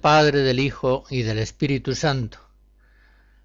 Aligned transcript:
Padre, 0.00 0.40
del 0.40 0.60
Hijo 0.60 1.04
y 1.10 1.22
del 1.22 1.38
Espíritu 1.38 1.94
Santo. 1.94 2.38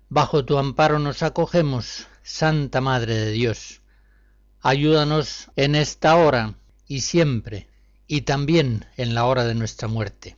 Bajo 0.10 0.46
tu 0.46 0.58
amparo 0.58 1.00
nos 1.00 1.24
acogemos, 1.24 2.08
Santa 2.24 2.82
Madre 2.82 3.16
de 3.16 3.32
Dios. 3.32 3.82
Ayúdanos 4.62 5.52
en 5.56 5.76
esta 5.76 6.16
hora 6.16 6.56
y 6.88 7.02
siempre, 7.02 7.68
y 8.08 8.22
también 8.22 8.86
en 8.98 9.14
la 9.14 9.26
hora 9.26 9.44
de 9.46 9.56
nuestra 9.56 9.88
muerte. 9.88 10.38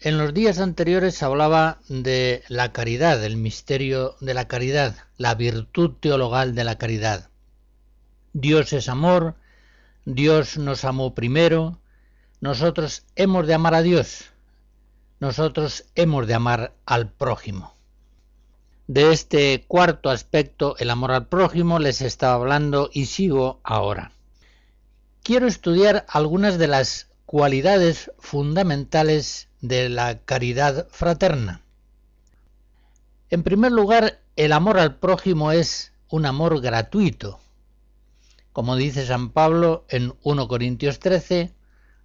En 0.00 0.18
los 0.18 0.34
días 0.34 0.58
anteriores 0.58 1.22
hablaba 1.22 1.78
de 1.88 2.42
la 2.48 2.72
caridad, 2.72 3.22
el 3.24 3.36
misterio 3.36 4.16
de 4.20 4.34
la 4.34 4.48
caridad, 4.48 4.96
la 5.16 5.36
virtud 5.36 5.92
teologal 6.00 6.56
de 6.56 6.64
la 6.64 6.76
caridad. 6.76 7.30
Dios 8.32 8.72
es 8.72 8.88
amor, 8.88 9.36
Dios 10.04 10.58
nos 10.58 10.84
amó 10.84 11.14
primero, 11.14 11.78
nosotros 12.40 13.04
hemos 13.14 13.46
de 13.46 13.54
amar 13.54 13.74
a 13.76 13.82
Dios, 13.82 14.31
nosotros 15.22 15.84
hemos 15.94 16.26
de 16.26 16.34
amar 16.34 16.72
al 16.84 17.08
prójimo. 17.08 17.76
De 18.88 19.12
este 19.12 19.64
cuarto 19.68 20.10
aspecto, 20.10 20.74
el 20.80 20.90
amor 20.90 21.12
al 21.12 21.28
prójimo, 21.28 21.78
les 21.78 22.02
estaba 22.02 22.34
hablando 22.34 22.90
y 22.92 23.06
sigo 23.06 23.60
ahora. 23.62 24.10
Quiero 25.22 25.46
estudiar 25.46 26.04
algunas 26.08 26.58
de 26.58 26.66
las 26.66 27.06
cualidades 27.24 28.10
fundamentales 28.18 29.46
de 29.60 29.88
la 29.88 30.18
caridad 30.18 30.88
fraterna. 30.90 31.60
En 33.30 33.44
primer 33.44 33.70
lugar, 33.70 34.18
el 34.34 34.50
amor 34.50 34.76
al 34.76 34.96
prójimo 34.96 35.52
es 35.52 35.92
un 36.08 36.26
amor 36.26 36.60
gratuito. 36.60 37.38
Como 38.52 38.74
dice 38.74 39.06
San 39.06 39.30
Pablo 39.30 39.84
en 39.88 40.14
1 40.24 40.48
Corintios 40.48 40.98
13, 40.98 41.54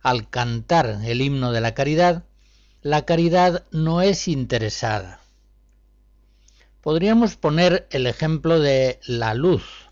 al 0.04 0.30
cantar 0.30 1.00
el 1.04 1.22
himno 1.22 1.52
de 1.52 1.62
la 1.62 1.74
caridad, 1.74 2.27
la 2.88 3.02
caridad 3.02 3.66
no 3.72 4.02
es 4.02 4.30
interesada. 4.30 5.20
Podríamos 6.80 7.36
poner 7.36 7.86
el 7.92 8.08
ejemplo 8.08 8.62
de 8.62 9.02
la 9.06 9.34
luz. 9.34 9.90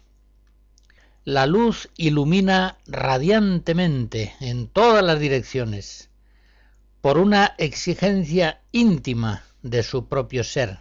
La 1.26 1.46
luz 1.46 1.90
ilumina 1.98 2.78
radiantemente 2.88 4.34
en 4.40 4.70
todas 4.70 5.04
las 5.04 5.20
direcciones 5.20 6.10
por 7.02 7.18
una 7.18 7.54
exigencia 7.58 8.62
íntima 8.72 9.44
de 9.62 9.84
su 9.84 10.08
propio 10.08 10.46
ser. 10.46 10.80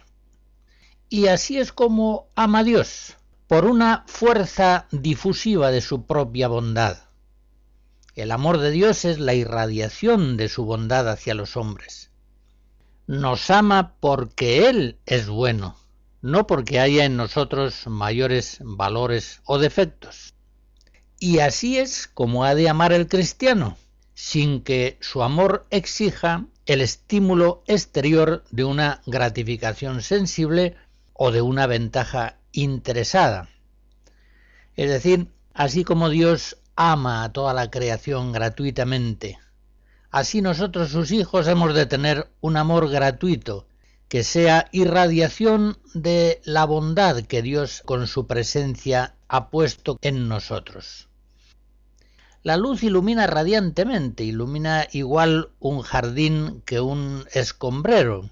Y 1.09 1.27
así 1.27 1.57
es 1.57 1.73
como 1.73 2.29
ama 2.33 2.63
Dios, 2.63 3.17
por 3.47 3.65
una 3.65 4.05
fuerza 4.07 4.87
difusiva 4.89 5.69
de 5.69 5.81
su 5.81 6.05
propia 6.05 6.47
bondad. 6.47 6.97
El 8.15 8.31
amor 8.31 8.59
de 8.59 8.71
Dios 8.71 9.03
es 9.03 9.19
la 9.19 9.33
irradiación 9.33 10.37
de 10.37 10.47
su 10.47 10.63
bondad 10.63 11.09
hacia 11.09 11.35
los 11.35 11.57
hombres. 11.57 12.04
Nos 13.07 13.51
ama 13.51 13.95
porque 13.99 14.67
Él 14.67 14.97
es 15.05 15.27
bueno, 15.27 15.77
no 16.21 16.47
porque 16.47 16.79
haya 16.79 17.05
en 17.05 17.17
nosotros 17.17 17.85
mayores 17.85 18.57
valores 18.61 19.41
o 19.45 19.59
defectos. 19.59 20.33
Y 21.19 21.39
así 21.39 21.77
es 21.77 22.07
como 22.07 22.45
ha 22.45 22.55
de 22.55 22.67
amar 22.67 22.93
el 22.93 23.07
cristiano, 23.07 23.77
sin 24.15 24.61
que 24.61 24.97
su 25.01 25.21
amor 25.21 25.67
exija 25.69 26.45
el 26.65 26.81
estímulo 26.81 27.63
exterior 27.67 28.43
de 28.49 28.63
una 28.63 29.01
gratificación 29.05 30.01
sensible 30.01 30.75
o 31.13 31.31
de 31.31 31.41
una 31.41 31.67
ventaja 31.67 32.39
interesada. 32.51 33.49
Es 34.75 34.89
decir, 34.89 35.27
así 35.53 35.83
como 35.83 36.09
Dios 36.09 36.57
ama 36.75 37.23
a 37.23 37.31
toda 37.31 37.53
la 37.53 37.69
creación 37.69 38.31
gratuitamente. 38.31 39.37
Así 40.15 40.41
nosotros 40.41 40.91
sus 40.91 41.11
hijos 41.11 41.45
hemos 41.45 41.73
de 41.73 41.87
tener 41.87 42.31
un 42.39 42.55
amor 42.55 42.89
gratuito, 42.89 43.67
que 44.07 44.23
sea 44.23 44.69
irradiación 44.71 45.77
de 45.93 46.39
la 46.45 46.63
bondad 46.63 47.23
que 47.23 47.41
Dios 47.41 47.81
con 47.83 48.07
su 48.07 48.25
presencia 48.25 49.17
ha 49.27 49.49
puesto 49.49 49.99
en 50.01 50.29
nosotros. 50.29 51.09
La 52.43 52.55
luz 52.55 52.81
ilumina 52.81 53.27
radiantemente, 53.27 54.23
ilumina 54.23 54.87
igual 54.93 55.49
un 55.59 55.81
jardín 55.81 56.61
que 56.65 56.79
un 56.79 57.25
escombrero, 57.33 58.29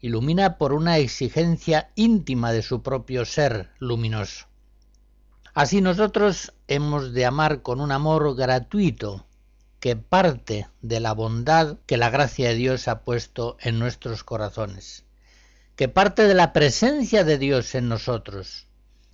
ilumina 0.00 0.58
por 0.58 0.72
una 0.72 0.98
exigencia 0.98 1.90
íntima 1.96 2.52
de 2.52 2.62
su 2.62 2.84
propio 2.84 3.24
ser 3.24 3.70
luminoso. 3.80 4.46
Así 5.54 5.80
nosotros 5.80 6.52
hemos 6.68 7.12
de 7.12 7.26
amar 7.26 7.62
con 7.62 7.80
un 7.80 7.90
amor 7.90 8.36
gratuito 8.36 9.26
que 9.84 9.96
parte 9.96 10.66
de 10.80 10.98
la 10.98 11.12
bondad 11.12 11.76
que 11.84 11.98
la 11.98 12.08
gracia 12.08 12.48
de 12.48 12.54
Dios 12.54 12.88
ha 12.88 13.00
puesto 13.00 13.58
en 13.60 13.78
nuestros 13.78 14.24
corazones, 14.24 15.04
que 15.76 15.88
parte 15.88 16.26
de 16.26 16.32
la 16.32 16.54
presencia 16.54 17.22
de 17.22 17.36
Dios 17.36 17.74
en 17.74 17.90
nosotros, 17.90 18.66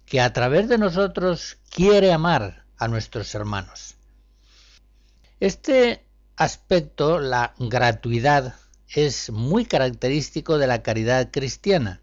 que 0.07 0.21
a 0.21 0.33
través 0.33 0.69
de 0.69 0.79
nosotros 0.79 1.59
quiere 1.71 2.13
amar 2.13 2.67
a 2.77 2.87
nuestros 2.87 3.35
hermanos. 3.35 3.97
Este 5.41 6.05
aspecto, 6.37 7.19
la 7.19 7.53
gratuidad, 7.59 8.55
es 8.95 9.31
muy 9.31 9.65
característico 9.65 10.57
de 10.57 10.69
la 10.69 10.85
caridad 10.85 11.33
cristiana. 11.33 12.01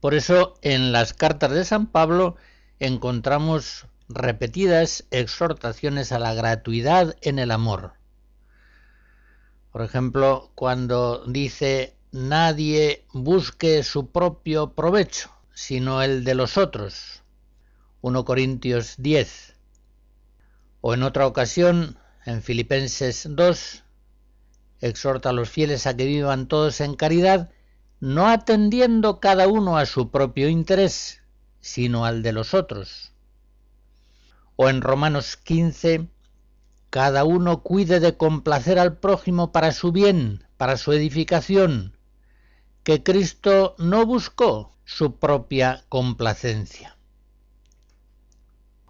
Por 0.00 0.12
eso 0.12 0.58
en 0.60 0.92
las 0.92 1.14
cartas 1.14 1.52
de 1.52 1.64
San 1.64 1.86
Pablo 1.86 2.36
encontramos 2.78 3.86
repetidas 4.14 5.04
exhortaciones 5.10 6.12
a 6.12 6.18
la 6.18 6.34
gratuidad 6.34 7.16
en 7.20 7.38
el 7.38 7.50
amor. 7.50 7.94
Por 9.72 9.82
ejemplo, 9.82 10.50
cuando 10.54 11.24
dice 11.26 11.96
nadie 12.12 13.06
busque 13.12 13.82
su 13.82 14.10
propio 14.10 14.74
provecho, 14.74 15.30
sino 15.54 16.02
el 16.02 16.24
de 16.24 16.34
los 16.34 16.58
otros. 16.58 17.22
1 18.02 18.24
Corintios 18.24 18.96
10. 18.98 19.54
O 20.82 20.92
en 20.94 21.02
otra 21.02 21.26
ocasión, 21.26 21.96
en 22.26 22.42
Filipenses 22.42 23.26
2, 23.30 23.84
exhorta 24.80 25.30
a 25.30 25.32
los 25.32 25.48
fieles 25.48 25.86
a 25.86 25.96
que 25.96 26.04
vivan 26.04 26.48
todos 26.48 26.80
en 26.80 26.94
caridad, 26.94 27.50
no 28.00 28.28
atendiendo 28.28 29.20
cada 29.20 29.48
uno 29.48 29.78
a 29.78 29.86
su 29.86 30.10
propio 30.10 30.48
interés, 30.48 31.22
sino 31.60 32.04
al 32.04 32.22
de 32.22 32.32
los 32.32 32.52
otros. 32.52 33.11
O 34.62 34.68
en 34.68 34.80
Romanos 34.80 35.36
15, 35.38 36.08
cada 36.88 37.24
uno 37.24 37.64
cuide 37.64 37.98
de 37.98 38.16
complacer 38.16 38.78
al 38.78 38.96
prójimo 38.96 39.50
para 39.50 39.72
su 39.72 39.90
bien, 39.90 40.44
para 40.56 40.76
su 40.76 40.92
edificación, 40.92 41.96
que 42.84 43.02
Cristo 43.02 43.74
no 43.78 44.06
buscó 44.06 44.76
su 44.84 45.18
propia 45.18 45.82
complacencia. 45.88 46.96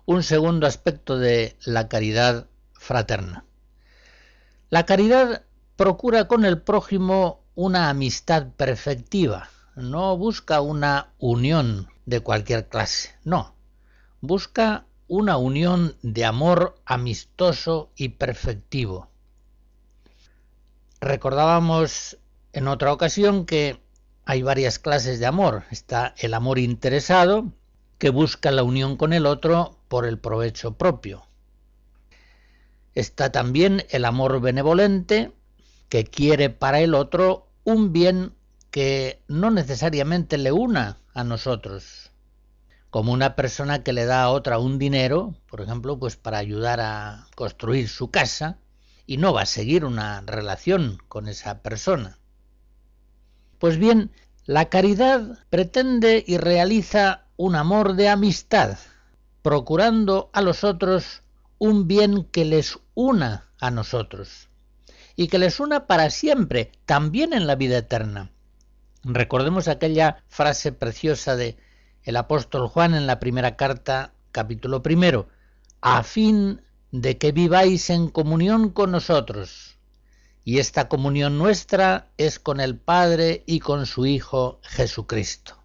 Un 0.04 0.22
segundo 0.22 0.66
aspecto 0.66 1.16
de 1.16 1.56
la 1.64 1.88
caridad 1.88 2.48
fraterna. 2.74 3.46
La 4.68 4.84
caridad 4.84 5.46
procura 5.76 6.28
con 6.28 6.44
el 6.44 6.60
prójimo 6.60 7.46
una 7.54 7.88
amistad 7.88 8.48
perfectiva, 8.58 9.48
no 9.74 10.18
busca 10.18 10.60
una 10.60 11.14
unión 11.16 11.88
de 12.04 12.20
cualquier 12.20 12.68
clase, 12.68 13.16
no, 13.24 13.54
busca 14.20 14.84
una 15.12 15.36
unión 15.36 15.94
de 16.00 16.24
amor 16.24 16.74
amistoso 16.86 17.90
y 17.96 18.08
perfectivo. 18.08 19.10
Recordábamos 21.02 22.16
en 22.54 22.66
otra 22.66 22.94
ocasión 22.94 23.44
que 23.44 23.78
hay 24.24 24.40
varias 24.40 24.78
clases 24.78 25.20
de 25.20 25.26
amor. 25.26 25.64
Está 25.70 26.14
el 26.16 26.32
amor 26.32 26.58
interesado, 26.58 27.52
que 27.98 28.08
busca 28.08 28.50
la 28.50 28.62
unión 28.62 28.96
con 28.96 29.12
el 29.12 29.26
otro 29.26 29.76
por 29.88 30.06
el 30.06 30.18
provecho 30.18 30.78
propio. 30.78 31.26
Está 32.94 33.30
también 33.30 33.84
el 33.90 34.06
amor 34.06 34.40
benevolente, 34.40 35.30
que 35.90 36.04
quiere 36.04 36.48
para 36.48 36.80
el 36.80 36.94
otro 36.94 37.48
un 37.64 37.92
bien 37.92 38.32
que 38.70 39.20
no 39.28 39.50
necesariamente 39.50 40.38
le 40.38 40.52
una 40.52 40.96
a 41.12 41.22
nosotros, 41.22 42.11
como 42.92 43.12
una 43.12 43.36
persona 43.36 43.82
que 43.82 43.94
le 43.94 44.04
da 44.04 44.22
a 44.22 44.28
otra 44.28 44.58
un 44.58 44.78
dinero, 44.78 45.34
por 45.48 45.62
ejemplo, 45.62 45.98
pues 45.98 46.16
para 46.16 46.36
ayudar 46.36 46.78
a 46.82 47.26
construir 47.34 47.88
su 47.88 48.10
casa, 48.10 48.58
y 49.06 49.16
no 49.16 49.32
va 49.32 49.42
a 49.42 49.46
seguir 49.46 49.86
una 49.86 50.20
relación 50.20 50.98
con 51.08 51.26
esa 51.26 51.62
persona. 51.62 52.18
Pues 53.58 53.78
bien, 53.78 54.10
la 54.44 54.68
caridad 54.68 55.38
pretende 55.48 56.22
y 56.26 56.36
realiza 56.36 57.24
un 57.38 57.56
amor 57.56 57.94
de 57.94 58.10
amistad, 58.10 58.76
procurando 59.40 60.28
a 60.34 60.42
los 60.42 60.62
otros 60.62 61.22
un 61.56 61.88
bien 61.88 62.24
que 62.24 62.44
les 62.44 62.78
una 62.92 63.48
a 63.58 63.70
nosotros 63.70 64.50
y 65.16 65.28
que 65.28 65.38
les 65.38 65.60
una 65.60 65.86
para 65.86 66.10
siempre, 66.10 66.72
también 66.84 67.32
en 67.32 67.46
la 67.46 67.54
vida 67.54 67.78
eterna. 67.78 68.30
Recordemos 69.02 69.66
aquella 69.66 70.22
frase 70.28 70.72
preciosa 70.72 71.36
de 71.36 71.56
el 72.04 72.16
apóstol 72.16 72.68
Juan 72.68 72.94
en 72.94 73.06
la 73.06 73.20
primera 73.20 73.56
carta, 73.56 74.12
capítulo 74.32 74.82
primero, 74.82 75.28
a 75.80 76.02
fin 76.02 76.62
de 76.90 77.18
que 77.18 77.32
viváis 77.32 77.90
en 77.90 78.08
comunión 78.08 78.70
con 78.70 78.90
nosotros. 78.90 79.78
Y 80.44 80.58
esta 80.58 80.88
comunión 80.88 81.38
nuestra 81.38 82.10
es 82.18 82.38
con 82.38 82.60
el 82.60 82.76
Padre 82.76 83.44
y 83.46 83.60
con 83.60 83.86
su 83.86 84.06
Hijo 84.06 84.60
Jesucristo. 84.62 85.56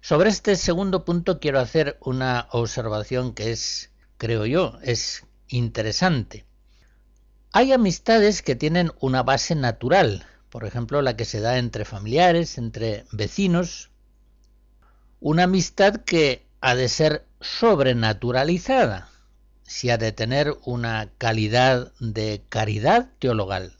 Sobre 0.00 0.30
este 0.30 0.56
segundo 0.56 1.04
punto 1.04 1.40
quiero 1.40 1.60
hacer 1.60 1.98
una 2.00 2.48
observación 2.50 3.32
que 3.34 3.52
es, 3.52 3.92
creo 4.16 4.46
yo, 4.46 4.78
es 4.82 5.26
interesante. 5.48 6.46
Hay 7.52 7.72
amistades 7.72 8.42
que 8.42 8.56
tienen 8.56 8.92
una 9.00 9.22
base 9.22 9.54
natural, 9.54 10.26
por 10.48 10.64
ejemplo 10.64 11.02
la 11.02 11.16
que 11.16 11.24
se 11.24 11.40
da 11.40 11.58
entre 11.58 11.84
familiares, 11.84 12.58
entre 12.58 13.04
vecinos, 13.12 13.89
una 15.20 15.44
amistad 15.44 15.96
que 15.96 16.46
ha 16.60 16.74
de 16.74 16.88
ser 16.88 17.26
sobrenaturalizada, 17.40 19.10
si 19.62 19.90
ha 19.90 19.98
de 19.98 20.12
tener 20.12 20.56
una 20.64 21.10
calidad 21.18 21.92
de 22.00 22.42
caridad 22.48 23.10
teologal. 23.18 23.76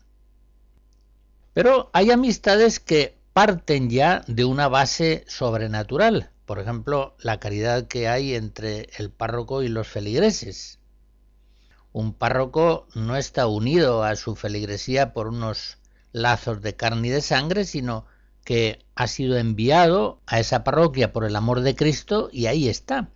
Pero 1.55 1.91
hay 1.93 2.11
amistades 2.11 2.79
que 2.79 3.17
parten 3.33 3.91
ya 3.91 4.23
de 4.27 4.45
una 4.45 4.69
base 4.69 5.25
sobrenatural, 5.29 6.31
por 6.45 6.59
ejemplo, 6.59 7.17
la 7.21 7.41
caridad 7.41 7.87
que 7.87 8.09
hay 8.09 8.35
entre 8.35 8.91
el 8.99 9.11
párroco 9.11 9.63
y 9.63 9.69
los 9.69 9.89
feligreses. 9.89 10.79
Un 11.93 12.13
párroco 12.13 12.87
no 12.95 13.17
está 13.17 13.47
unido 13.47 14.05
a 14.05 14.15
su 14.17 14.37
feligresía 14.37 15.13
por 15.13 15.29
unos 15.29 15.79
lazos 16.13 16.61
de 16.61 16.77
carne 16.77 17.09
y 17.09 17.11
de 17.11 17.23
sangre, 17.23 17.65
sino 17.65 18.05
que 18.51 18.85
ha 18.97 19.07
sido 19.07 19.39
enviado 19.39 20.21
a 20.27 20.41
esa 20.41 20.65
parroquia 20.65 21.13
por 21.13 21.25
el 21.25 21.37
amor 21.37 21.61
de 21.61 21.77
Cristo 21.77 22.31
y 22.33 22.47
ahí 22.47 22.69
está, 22.69 23.09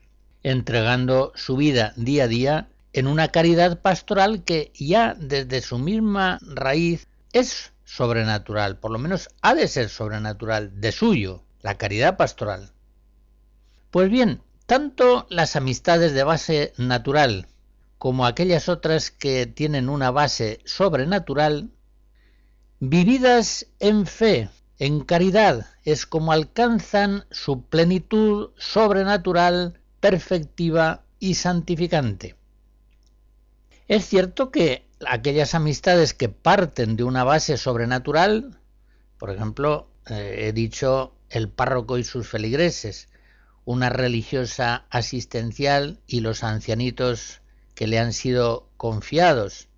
entregando 0.45 1.33
su 1.35 1.57
vida 1.57 1.93
día 1.97 2.23
a 2.23 2.29
día 2.29 2.69
en 2.93 3.09
una 3.09 3.27
caridad 3.33 3.83
pastoral 3.83 4.45
que 4.45 4.71
ya 4.79 5.17
desde 5.19 5.61
su 5.61 5.81
misma 5.81 6.39
raíz 6.41 7.09
es 7.33 7.73
sobrenatural, 7.85 8.79
por 8.79 8.93
lo 8.93 9.01
menos 9.01 9.29
ha 9.43 9.57
de 9.57 9.67
ser 9.67 9.89
sobrenatural, 9.89 10.81
de 10.81 10.93
suyo, 10.93 11.43
la 11.63 11.79
caridad 11.79 12.17
pastoral. 12.17 12.71
Pues 13.91 14.11
bien, 14.11 14.41
tanto 14.67 15.27
las 15.31 15.57
amistades 15.57 16.15
de 16.15 16.23
base 16.23 16.75
natural 16.77 17.49
como 17.99 18.25
aquellas 18.25 18.69
otras 18.69 19.11
que 19.11 19.47
tienen 19.47 19.89
una 19.89 20.13
base 20.13 20.61
sobrenatural, 20.65 21.71
vividas 22.79 23.67
en 23.81 24.07
fe, 24.07 24.49
en 24.85 25.01
caridad, 25.01 25.65
es 25.85 26.05
como 26.05 26.33
alcanzan 26.33 27.25
su 27.31 27.63
plenitud 27.63 28.51
sobrenatural, 28.59 29.81
perfectiva 29.99 31.05
y 31.19 31.37
santificante. 31.37 32.37
Es 33.89 34.05
cierto 34.05 34.51
que 34.51 34.87
aquellas 35.07 35.55
amistades 35.55 36.13
que 36.13 36.29
parten 36.29 36.97
de 36.97 37.05
una 37.05 37.25
base 37.25 37.57
sobrenatural, 37.57 38.59
por 39.17 39.31
ejemplo, 39.31 39.89
eh, 40.11 40.49
he 40.49 40.53
dicho 40.53 41.15
el 41.31 41.49
párroco 41.49 41.97
y 41.97 42.05
sus 42.05 42.29
feligreses, 42.29 43.09
una 43.65 43.89
religiosa 43.89 44.85
asistencial 44.91 45.99
y 46.07 46.21
los 46.21 46.45
ancianitos 46.45 47.41
que 47.75 47.87
le 47.87 47.99
han 47.99 48.13
sido 48.13 48.69
confiados. 48.77 49.69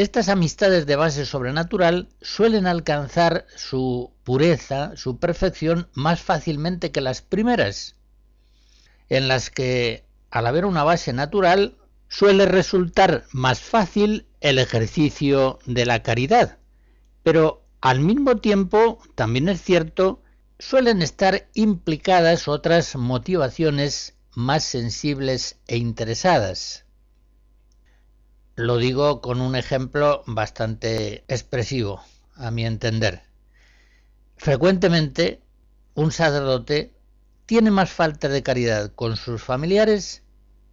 Estas 0.00 0.30
amistades 0.30 0.86
de 0.86 0.96
base 0.96 1.26
sobrenatural 1.26 2.08
suelen 2.22 2.66
alcanzar 2.66 3.44
su 3.54 4.10
pureza, 4.24 4.96
su 4.96 5.18
perfección 5.18 5.90
más 5.92 6.22
fácilmente 6.22 6.90
que 6.90 7.02
las 7.02 7.20
primeras, 7.20 7.96
en 9.10 9.28
las 9.28 9.50
que, 9.50 10.06
al 10.30 10.46
haber 10.46 10.64
una 10.64 10.84
base 10.84 11.12
natural, 11.12 11.76
suele 12.08 12.46
resultar 12.46 13.26
más 13.32 13.60
fácil 13.60 14.26
el 14.40 14.58
ejercicio 14.58 15.58
de 15.66 15.84
la 15.84 16.02
caridad, 16.02 16.56
pero 17.22 17.62
al 17.82 18.00
mismo 18.00 18.38
tiempo, 18.38 19.02
también 19.16 19.50
es 19.50 19.60
cierto, 19.60 20.22
suelen 20.58 21.02
estar 21.02 21.46
implicadas 21.52 22.48
otras 22.48 22.96
motivaciones 22.96 24.14
más 24.34 24.64
sensibles 24.64 25.58
e 25.66 25.76
interesadas. 25.76 26.86
Lo 28.60 28.76
digo 28.76 29.22
con 29.22 29.40
un 29.40 29.56
ejemplo 29.56 30.22
bastante 30.26 31.24
expresivo, 31.28 32.02
a 32.34 32.50
mi 32.50 32.66
entender. 32.66 33.22
Frecuentemente, 34.36 35.40
un 35.94 36.12
sacerdote 36.12 36.92
tiene 37.46 37.70
más 37.70 37.90
falta 37.90 38.28
de 38.28 38.42
caridad 38.42 38.92
con 38.94 39.16
sus 39.16 39.42
familiares 39.42 40.22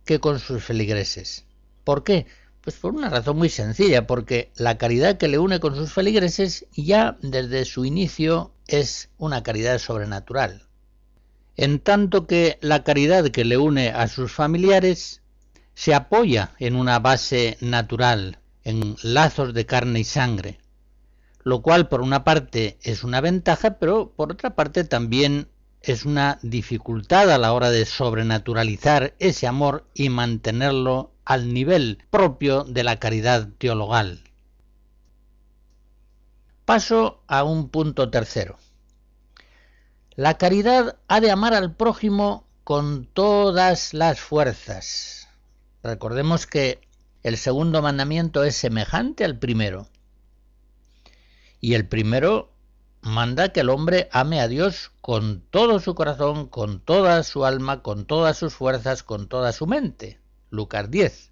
que 0.03 0.19
con 0.19 0.39
sus 0.39 0.65
feligreses. 0.65 1.45
¿Por 1.85 2.03
qué? 2.03 2.25
Pues 2.59 2.75
por 2.75 2.93
una 2.93 3.09
razón 3.09 3.37
muy 3.37 3.47
sencilla, 3.47 4.05
porque 4.05 4.51
la 4.57 4.77
caridad 4.77 5.17
que 5.17 5.29
le 5.29 5.39
une 5.39 5.61
con 5.61 5.73
sus 5.73 5.93
feligreses 5.93 6.65
ya 6.75 7.17
desde 7.21 7.63
su 7.63 7.85
inicio 7.85 8.51
es 8.67 9.11
una 9.17 9.43
caridad 9.43 9.77
sobrenatural 9.77 10.67
en 11.55 11.79
tanto 11.79 12.27
que 12.27 12.59
la 12.61 12.83
caridad 12.83 13.29
que 13.29 13.43
le 13.43 13.57
une 13.57 13.89
a 13.89 14.07
sus 14.07 14.31
familiares 14.31 15.21
se 15.77 15.93
apoya 15.93 16.55
en 16.57 16.75
una 16.75 16.97
base 16.97 17.55
natural, 17.61 18.39
en 18.63 18.95
lazos 19.03 19.53
de 19.53 19.67
carne 19.67 19.99
y 19.99 20.03
sangre, 20.03 20.57
lo 21.43 21.61
cual 21.61 21.87
por 21.87 22.01
una 22.01 22.23
parte 22.23 22.79
es 22.81 23.03
una 23.03 23.21
ventaja, 23.21 23.77
pero 23.77 24.11
por 24.15 24.31
otra 24.31 24.55
parte 24.55 24.85
también 24.85 25.49
es 25.83 26.03
una 26.03 26.39
dificultad 26.41 27.29
a 27.31 27.37
la 27.37 27.53
hora 27.53 27.69
de 27.69 27.85
sobrenaturalizar 27.85 29.13
ese 29.19 29.45
amor 29.45 29.85
y 29.93 30.09
mantenerlo 30.09 31.13
al 31.25 31.53
nivel 31.53 32.03
propio 32.09 32.63
de 32.63 32.83
la 32.83 32.97
caridad 32.97 33.47
teologal. 33.59 34.23
Paso 36.65 37.21
a 37.27 37.43
un 37.43 37.69
punto 37.69 38.09
tercero. 38.09 38.57
La 40.15 40.39
caridad 40.39 40.97
ha 41.07 41.21
de 41.21 41.29
amar 41.29 41.53
al 41.53 41.75
prójimo 41.75 42.47
con 42.63 43.05
todas 43.05 43.93
las 43.93 44.19
fuerzas. 44.19 45.26
Recordemos 45.83 46.47
que 46.47 46.81
el 47.23 47.37
segundo 47.37 47.81
mandamiento 47.81 48.43
es 48.43 48.55
semejante 48.55 49.25
al 49.25 49.37
primero. 49.37 49.87
Y 51.59 51.73
el 51.73 51.87
primero 51.87 52.51
manda 53.01 53.53
que 53.53 53.61
el 53.61 53.69
hombre 53.69 54.09
ame 54.11 54.41
a 54.41 54.47
Dios 54.47 54.91
con 55.01 55.41
todo 55.49 55.79
su 55.79 55.95
corazón, 55.95 56.47
con 56.47 56.79
toda 56.79 57.23
su 57.23 57.45
alma, 57.45 57.81
con 57.81 58.05
todas 58.05 58.37
sus 58.37 58.53
fuerzas, 58.53 59.03
con 59.03 59.27
toda 59.27 59.51
su 59.51 59.67
mente. 59.67 60.19
Lucas 60.49 60.89
10. 60.89 61.31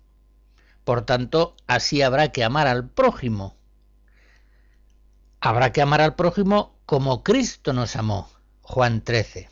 Por 0.84 1.06
tanto, 1.06 1.56
así 1.68 2.02
habrá 2.02 2.32
que 2.32 2.44
amar 2.44 2.68
al 2.68 2.90
prójimo. 2.90 3.56
Habrá 5.40 5.72
que 5.72 5.82
amar 5.82 6.02
al 6.02 6.16
prójimo 6.16 6.75
como 6.86 7.24
Cristo 7.24 7.74
nos 7.74 7.96
amó. 7.96 8.30
Juan 8.62 9.02
13. 9.02 9.50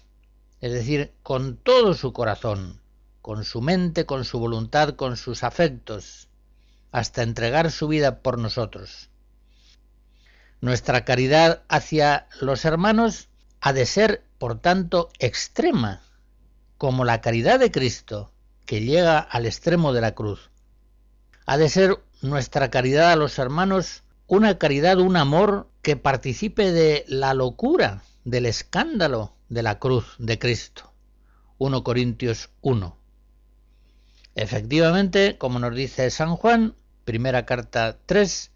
Es 0.62 0.71
decir, 0.71 1.13
con 1.23 1.57
todo 1.57 1.93
su 1.93 2.13
corazón, 2.13 2.79
con 3.23 3.45
su 3.45 3.61
mente, 3.61 4.05
con 4.05 4.25
su 4.25 4.37
voluntad, 4.37 4.95
con 4.95 5.15
sus 5.15 5.45
afectos, 5.45 6.27
hasta 6.91 7.23
entregar 7.23 7.71
su 7.71 7.87
vida 7.87 8.19
por 8.19 8.37
nosotros. 8.37 9.09
Nuestra 10.59 11.05
caridad 11.05 11.63
hacia 11.69 12.27
los 12.41 12.65
hermanos 12.65 13.29
ha 13.61 13.71
de 13.71 13.85
ser, 13.85 14.25
por 14.39 14.59
tanto, 14.59 15.07
extrema, 15.19 16.01
como 16.77 17.05
la 17.05 17.21
caridad 17.21 17.61
de 17.61 17.71
Cristo, 17.71 18.33
que 18.65 18.81
llega 18.81 19.19
al 19.19 19.45
extremo 19.45 19.93
de 19.93 20.01
la 20.01 20.15
cruz. 20.15 20.51
Ha 21.45 21.57
de 21.57 21.69
ser 21.69 22.03
nuestra 22.21 22.69
caridad 22.71 23.13
a 23.13 23.15
los 23.15 23.39
hermanos 23.39 24.03
una 24.27 24.57
caridad, 24.57 24.99
un 24.99 25.15
amor 25.15 25.69
que 25.81 25.95
participe 25.95 26.73
de 26.73 27.05
la 27.07 27.33
locura 27.33 28.03
del 28.25 28.47
escándalo 28.47 29.37
de 29.47 29.63
la 29.63 29.79
cruz 29.79 30.15
de 30.17 30.37
Cristo. 30.37 30.91
1 31.57 31.85
Corintios 31.85 32.49
1. 32.59 33.02
Efectivamente, 34.35 35.37
como 35.37 35.59
nos 35.59 35.75
dice 35.75 36.09
San 36.09 36.35
Juan, 36.35 36.75
primera 37.05 37.45
carta 37.45 37.97
3, 38.05 38.51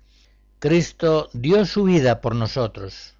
Cristo 0.59 1.29
dio 1.33 1.65
su 1.65 1.83
vida 1.83 2.19
por 2.21 2.35
nosotros 2.35 3.13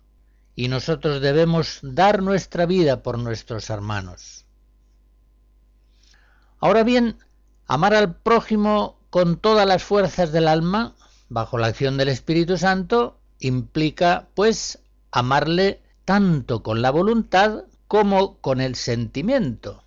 y 0.56 0.70
nosotros 0.70 1.22
debemos 1.22 1.80
dar 1.84 2.24
nuestra 2.24 2.66
vida 2.66 3.04
por 3.04 3.20
nuestros 3.20 3.70
hermanos. 3.70 4.46
Ahora 6.60 6.84
bien, 6.84 7.20
amar 7.68 7.94
al 7.94 8.16
prójimo 8.16 9.00
con 9.12 9.38
todas 9.38 9.68
las 9.68 9.84
fuerzas 9.84 10.32
del 10.32 10.48
alma, 10.48 10.96
bajo 11.30 11.60
la 11.60 11.68
acción 11.68 11.98
del 11.98 12.10
Espíritu 12.10 12.58
Santo, 12.58 13.20
implica 13.40 14.30
pues 14.34 14.80
amarle 15.12 15.84
tanto 16.06 16.64
con 16.64 16.82
la 16.82 16.90
voluntad 16.90 17.66
como 17.88 18.40
con 18.40 18.60
el 18.60 18.76
sentimiento. 18.76 19.84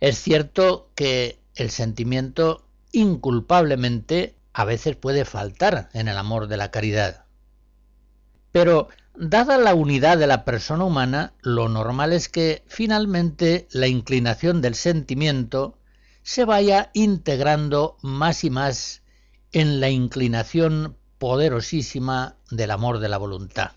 Es 0.00 0.20
cierto 0.20 0.90
que 0.94 1.40
el 1.54 1.70
sentimiento 1.70 2.66
inculpablemente 2.92 4.36
a 4.52 4.64
veces 4.64 4.96
puede 4.96 5.24
faltar 5.24 5.88
en 5.92 6.08
el 6.08 6.16
amor 6.18 6.48
de 6.48 6.56
la 6.56 6.70
caridad. 6.70 7.24
Pero, 8.52 8.88
dada 9.14 9.58
la 9.58 9.74
unidad 9.74 10.18
de 10.18 10.26
la 10.26 10.44
persona 10.44 10.84
humana, 10.84 11.34
lo 11.40 11.68
normal 11.68 12.12
es 12.12 12.28
que 12.28 12.62
finalmente 12.66 13.68
la 13.70 13.86
inclinación 13.86 14.62
del 14.62 14.74
sentimiento 14.74 15.78
se 16.22 16.44
vaya 16.44 16.90
integrando 16.94 17.96
más 18.02 18.44
y 18.44 18.50
más 18.50 19.02
en 19.52 19.80
la 19.80 19.90
inclinación 19.90 20.96
poderosísima 21.18 22.36
del 22.50 22.70
amor 22.70 22.98
de 22.98 23.08
la 23.08 23.18
voluntad. 23.18 23.72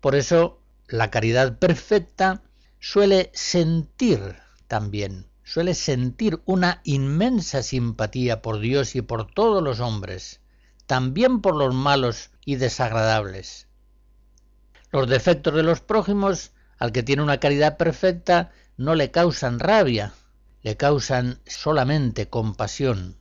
Por 0.00 0.14
eso, 0.14 0.60
la 0.88 1.10
caridad 1.10 1.58
perfecta 1.58 2.42
suele 2.78 3.30
sentir 3.34 4.36
también, 4.70 5.26
suele 5.42 5.74
sentir 5.74 6.40
una 6.44 6.80
inmensa 6.84 7.64
simpatía 7.64 8.40
por 8.40 8.60
Dios 8.60 8.94
y 8.94 9.02
por 9.02 9.26
todos 9.26 9.64
los 9.64 9.80
hombres, 9.80 10.40
también 10.86 11.40
por 11.40 11.56
los 11.56 11.74
malos 11.74 12.30
y 12.44 12.54
desagradables. 12.54 13.66
Los 14.92 15.08
defectos 15.08 15.54
de 15.54 15.64
los 15.64 15.80
prójimos, 15.80 16.52
al 16.78 16.92
que 16.92 17.02
tiene 17.02 17.24
una 17.24 17.40
caridad 17.40 17.78
perfecta, 17.78 18.52
no 18.76 18.94
le 18.94 19.10
causan 19.10 19.58
rabia, 19.58 20.12
le 20.62 20.76
causan 20.76 21.40
solamente 21.46 22.28
compasión. 22.28 23.16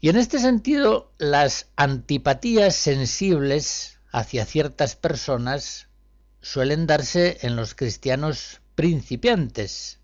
Y 0.00 0.08
en 0.08 0.16
este 0.16 0.38
sentido, 0.38 1.12
las 1.18 1.68
antipatías 1.76 2.74
sensibles 2.74 3.98
hacia 4.12 4.46
ciertas 4.46 4.96
personas 4.96 5.88
suelen 6.40 6.86
darse 6.86 7.36
en 7.42 7.54
los 7.54 7.74
cristianos 7.74 8.62
principiantes, 8.76 9.98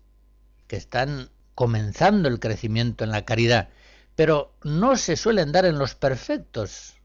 que 0.67 0.75
están 0.75 1.29
comenzando 1.55 2.27
el 2.27 2.39
crecimiento 2.39 3.05
en 3.05 3.11
la 3.11 3.23
caridad, 3.23 3.69
pero 4.15 4.51
no 4.63 4.97
se 4.97 5.15
suelen 5.15 5.53
dar 5.53 5.65
en 5.65 5.79
los 5.79 5.95
perfectos. 5.95 6.95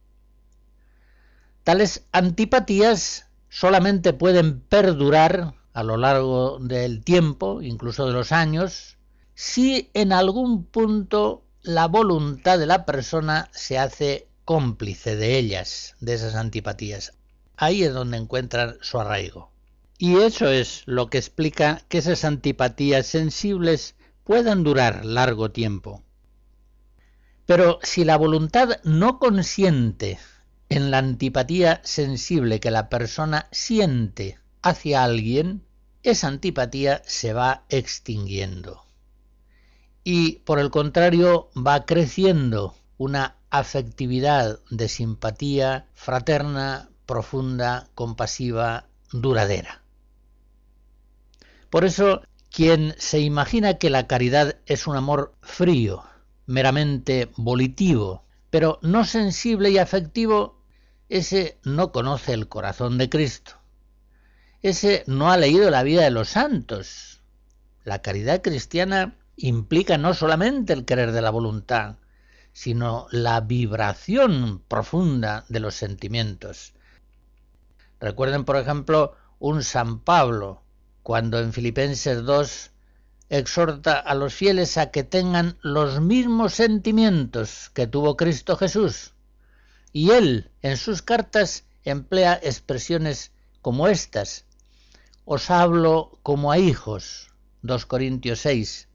Tales 1.63 2.03
antipatías 2.13 3.27
solamente 3.49 4.13
pueden 4.13 4.61
perdurar 4.61 5.55
a 5.75 5.83
lo 5.83 5.97
largo 5.97 6.59
del 6.59 7.05
tiempo, 7.05 7.63
incluso 7.63 8.07
de 8.07 8.13
los 8.13 8.33
años, 8.33 8.97
si 9.35 9.91
en 9.95 10.13
algún 10.13 10.65
punto 10.65 11.45
la 11.63 11.87
voluntad 11.87 12.59
de 12.59 12.67
la 12.67 12.87
persona 12.87 13.49
se 13.53 13.79
hace 13.79 14.27
cómplice 14.45 15.17
de 15.17 15.39
ellas, 15.39 15.95
de 16.01 16.15
esas 16.15 16.35
antipatías. 16.35 17.13
Ahí 17.57 17.83
es 17.83 17.93
donde 17.93 18.17
encuentran 18.17 18.79
su 18.81 18.99
arraigo. 18.99 19.51
Y 20.01 20.17
eso 20.19 20.49
es 20.49 20.85
lo 20.87 21.11
que 21.11 21.19
explica 21.19 21.83
que 21.89 21.99
esas 21.99 22.25
antipatías 22.25 23.05
sensibles 23.05 23.97
puedan 24.23 24.63
durar 24.63 25.05
largo 25.05 25.51
tiempo. 25.51 26.05
Pero 27.47 27.81
si 27.83 28.05
la 28.05 28.17
voluntad 28.17 28.81
no 28.85 29.19
consiente 29.19 30.21
en 30.69 30.93
la 30.93 30.99
antipatía 30.99 31.81
sensible 31.83 32.61
que 32.61 32.71
la 32.71 32.89
persona 32.89 33.49
siente 33.51 34.39
hacia 34.63 35.03
alguien, 35.03 35.65
esa 36.05 36.29
antipatía 36.29 37.03
se 37.05 37.33
va 37.33 37.65
extinguiendo. 37.69 38.85
Y 40.05 40.41
por 40.41 40.61
el 40.61 40.71
contrario 40.71 41.51
va 41.57 41.87
creciendo 41.87 42.77
una 42.99 43.37
afectividad 43.51 44.61
de 44.71 44.89
simpatía 44.89 45.89
fraterna, 45.95 46.89
profunda, 47.05 47.89
compasiva, 47.95 48.87
duradera. 49.11 49.83
Por 51.71 51.85
eso, 51.85 52.23
quien 52.51 52.95
se 52.99 53.21
imagina 53.21 53.75
que 53.75 53.91
la 53.91 54.07
caridad 54.07 54.57
es 54.67 54.87
un 54.87 54.97
amor 54.97 55.35
frío, 55.43 56.05
meramente 56.47 57.31
volitivo, 57.37 58.25
pero 58.51 58.79
no 58.83 59.05
sensible 59.05 59.71
y 59.71 59.79
afectivo, 59.79 60.63
ese 61.11 61.59
no 61.65 61.93
conoce 61.93 62.33
el 62.33 62.49
corazón 62.49 62.97
de 62.97 63.11
Cristo. 63.11 63.53
Ese 64.63 65.05
no 65.07 65.31
ha 65.31 65.37
leído 65.37 65.71
la 65.71 65.83
vida 65.83 66.03
de 66.03 66.11
los 66.11 66.31
santos. 66.31 67.23
La 67.85 68.01
caridad 68.01 68.43
cristiana 68.43 69.17
implica 69.37 69.99
no 69.99 70.15
solamente 70.15 70.73
el 70.73 70.85
querer 70.85 71.13
de 71.13 71.23
la 71.23 71.31
voluntad, 71.31 71.97
sino 72.53 73.07
la 73.11 73.41
vibración 73.41 74.63
profunda 74.67 75.45
de 75.49 75.61
los 75.61 75.75
sentimientos. 75.75 76.73
Recuerden, 78.01 78.45
por 78.45 78.57
ejemplo, 78.57 79.15
un 79.39 79.63
San 79.63 80.01
Pablo 80.01 80.63
cuando 81.09 81.39
en 81.39 81.55
Filipenses 81.55 82.23
2 82.23 82.71
exhorta 83.31 83.99
a 83.99 84.15
los 84.15 84.35
fieles 84.35 84.77
a 84.77 84.91
que 84.91 85.05
tengan 85.05 85.57
los 85.63 86.03
mismos 86.03 86.53
sentimientos 86.53 87.71
que 87.73 87.87
tuvo 87.87 88.15
Cristo 88.15 88.59
Jesús. 88.59 89.15
Y 89.91 90.11
él 90.11 90.51
en 90.61 90.77
sus 90.77 91.01
cartas 91.01 91.65
emplea 91.83 92.39
expresiones 92.43 93.33
como 93.63 93.89
estas. 93.89 94.45
Os 95.25 95.49
hablo 95.49 96.19
como 96.23 96.53
a 96.53 96.59
hijos, 96.59 97.31
2 97.63 97.87
Corintios 97.87 98.41
6, 98.41 98.89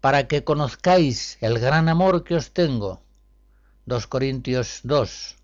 para 0.00 0.28
que 0.28 0.44
conozcáis 0.44 1.38
el 1.40 1.58
gran 1.58 1.88
amor 1.88 2.22
que 2.22 2.36
os 2.36 2.52
tengo, 2.52 3.02
2 3.86 4.06
Corintios 4.06 4.78
2. 4.84 5.34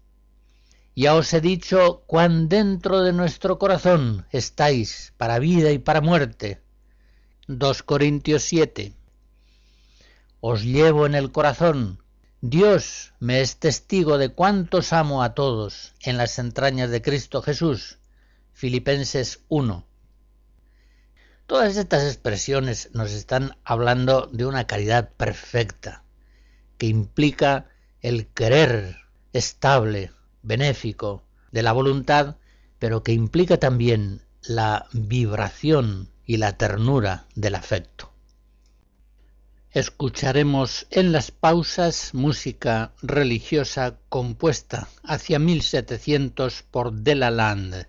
Ya 0.95 1.15
os 1.15 1.33
he 1.33 1.41
dicho 1.41 2.03
cuán 2.07 2.51
dentro 2.51 3.01
de 3.01 3.15
nuestro 3.15 3.59
corazón 3.59 4.27
estáis 4.31 5.15
para 5.17 5.39
vida 5.39 5.71
y 5.71 5.79
para 5.79 6.03
muerte. 6.03 6.61
2 7.49 7.83
Corintios 7.83 8.43
7. 8.43 8.93
Os 10.41 10.65
llevo 10.65 11.07
en 11.07 11.15
el 11.15 11.33
corazón. 11.33 12.03
Dios 12.43 13.15
me 13.21 13.41
es 13.41 13.57
testigo 13.57 14.19
de 14.19 14.31
cuántos 14.35 14.93
amo 14.93 15.23
a 15.23 15.33
todos 15.33 15.95
en 16.01 16.19
las 16.19 16.39
entrañas 16.39 16.91
de 16.91 17.01
Cristo 17.01 17.41
Jesús. 17.41 17.99
Filipenses 18.53 19.45
1. 19.49 19.87
Todas 21.47 21.77
estas 21.77 22.05
expresiones 22.05 22.91
nos 22.93 23.13
están 23.13 23.57
hablando 23.65 24.27
de 24.27 24.45
una 24.45 24.67
caridad 24.67 25.11
perfecta, 25.17 26.05
que 26.77 26.87
implica 26.87 27.69
el 28.01 28.27
querer 28.27 28.97
estable, 29.33 30.13
benéfico 30.43 31.23
de 31.51 31.63
la 31.63 31.73
voluntad, 31.73 32.37
pero 32.79 33.03
que 33.03 33.13
implica 33.13 33.59
también 33.59 34.23
la 34.43 34.87
vibración 34.93 36.09
y 36.27 36.39
la 36.39 36.57
ternura 36.57 37.27
del 37.35 37.55
afecto. 37.55 38.13
Escucharemos 39.71 40.87
en 40.91 41.13
las 41.13 41.31
pausas 41.31 42.13
música 42.13 42.93
religiosa 43.01 43.99
compuesta 44.11 44.89
hacia 45.03 45.39
1700 45.39 46.63
por 46.71 46.93
Delalande. 46.93 47.87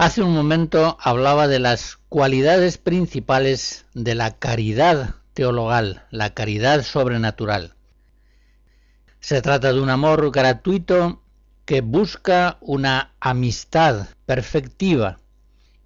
Hace 0.00 0.22
un 0.22 0.32
momento 0.32 0.96
hablaba 0.98 1.46
de 1.46 1.58
las 1.58 1.98
cualidades 2.08 2.78
principales 2.78 3.84
de 3.92 4.14
la 4.14 4.30
caridad 4.30 5.16
teologal, 5.34 6.06
la 6.10 6.32
caridad 6.32 6.82
sobrenatural. 6.84 7.74
Se 9.20 9.42
trata 9.42 9.74
de 9.74 9.80
un 9.82 9.90
amor 9.90 10.30
gratuito 10.30 11.20
que 11.66 11.82
busca 11.82 12.56
una 12.62 13.12
amistad 13.20 14.08
perfectiva 14.24 15.18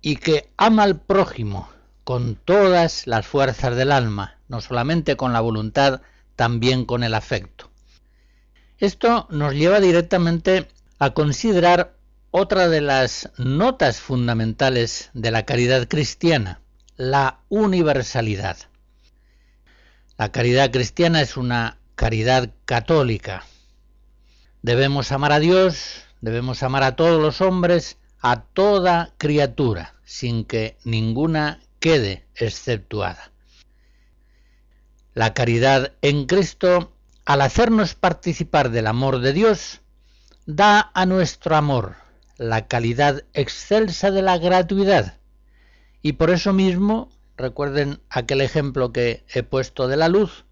y 0.00 0.14
que 0.14 0.48
ama 0.58 0.84
al 0.84 1.00
prójimo 1.00 1.68
con 2.04 2.36
todas 2.36 3.08
las 3.08 3.26
fuerzas 3.26 3.74
del 3.74 3.90
alma, 3.90 4.38
no 4.46 4.60
solamente 4.60 5.16
con 5.16 5.32
la 5.32 5.40
voluntad, 5.40 6.02
también 6.36 6.84
con 6.84 7.02
el 7.02 7.14
afecto. 7.14 7.68
Esto 8.78 9.26
nos 9.30 9.54
lleva 9.54 9.80
directamente 9.80 10.68
a 11.00 11.10
considerar 11.14 11.93
otra 12.36 12.68
de 12.68 12.80
las 12.80 13.30
notas 13.38 14.00
fundamentales 14.00 15.10
de 15.14 15.30
la 15.30 15.44
caridad 15.44 15.86
cristiana, 15.86 16.60
la 16.96 17.38
universalidad. 17.48 18.56
La 20.18 20.32
caridad 20.32 20.72
cristiana 20.72 21.20
es 21.20 21.36
una 21.36 21.78
caridad 21.94 22.50
católica. 22.64 23.44
Debemos 24.62 25.12
amar 25.12 25.30
a 25.30 25.38
Dios, 25.38 26.06
debemos 26.22 26.64
amar 26.64 26.82
a 26.82 26.96
todos 26.96 27.22
los 27.22 27.40
hombres, 27.40 27.98
a 28.20 28.42
toda 28.42 29.14
criatura, 29.16 29.94
sin 30.04 30.44
que 30.44 30.76
ninguna 30.82 31.60
quede 31.78 32.26
exceptuada. 32.34 33.30
La 35.14 35.34
caridad 35.34 35.92
en 36.02 36.26
Cristo, 36.26 36.96
al 37.24 37.42
hacernos 37.42 37.94
participar 37.94 38.70
del 38.70 38.88
amor 38.88 39.20
de 39.20 39.32
Dios, 39.32 39.82
da 40.46 40.90
a 40.94 41.06
nuestro 41.06 41.54
amor 41.54 42.02
la 42.36 42.66
calidad 42.66 43.24
excelsa 43.32 44.10
de 44.10 44.22
la 44.22 44.38
gratuidad. 44.38 45.18
Y 46.02 46.12
por 46.12 46.30
eso 46.30 46.52
mismo, 46.52 47.10
recuerden 47.36 48.00
aquel 48.10 48.40
ejemplo 48.40 48.92
que 48.92 49.24
he 49.32 49.42
puesto 49.42 49.88
de 49.88 49.96
la 49.96 50.08
luz, 50.08 50.44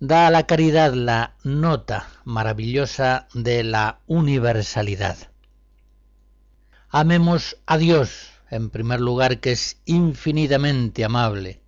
da 0.00 0.26
a 0.26 0.30
la 0.30 0.46
caridad 0.46 0.94
la 0.94 1.36
nota 1.44 2.08
maravillosa 2.24 3.28
de 3.34 3.62
la 3.62 4.00
universalidad. 4.06 5.16
Amemos 6.88 7.56
a 7.66 7.78
Dios, 7.78 8.30
en 8.50 8.68
primer 8.68 9.00
lugar, 9.00 9.40
que 9.40 9.52
es 9.52 9.78
infinitamente 9.86 11.04
amable, 11.04 11.62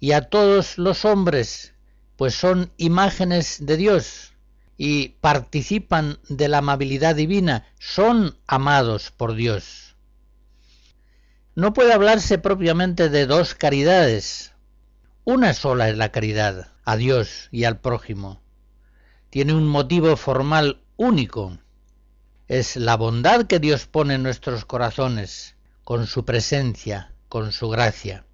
y 0.00 0.12
a 0.12 0.22
todos 0.22 0.78
los 0.78 1.04
hombres, 1.04 1.74
pues 2.16 2.34
son 2.34 2.72
imágenes 2.76 3.64
de 3.64 3.76
Dios 3.76 4.31
y 4.84 5.10
participan 5.20 6.18
de 6.28 6.48
la 6.48 6.58
amabilidad 6.58 7.14
divina, 7.14 7.68
son 7.78 8.36
amados 8.48 9.12
por 9.12 9.36
Dios. 9.36 9.94
No 11.54 11.72
puede 11.72 11.92
hablarse 11.92 12.38
propiamente 12.38 13.08
de 13.08 13.26
dos 13.26 13.54
caridades. 13.54 14.54
Una 15.22 15.54
sola 15.54 15.88
es 15.88 15.96
la 15.96 16.10
caridad, 16.10 16.72
a 16.84 16.96
Dios 16.96 17.48
y 17.52 17.62
al 17.62 17.78
prójimo. 17.78 18.42
Tiene 19.30 19.54
un 19.54 19.68
motivo 19.68 20.16
formal 20.16 20.82
único. 20.96 21.56
Es 22.48 22.74
la 22.74 22.96
bondad 22.96 23.46
que 23.46 23.60
Dios 23.60 23.86
pone 23.86 24.14
en 24.14 24.24
nuestros 24.24 24.64
corazones, 24.64 25.54
con 25.84 26.08
su 26.08 26.24
presencia, 26.24 27.14
con 27.28 27.52
su 27.52 27.68
gracia. 27.68 28.26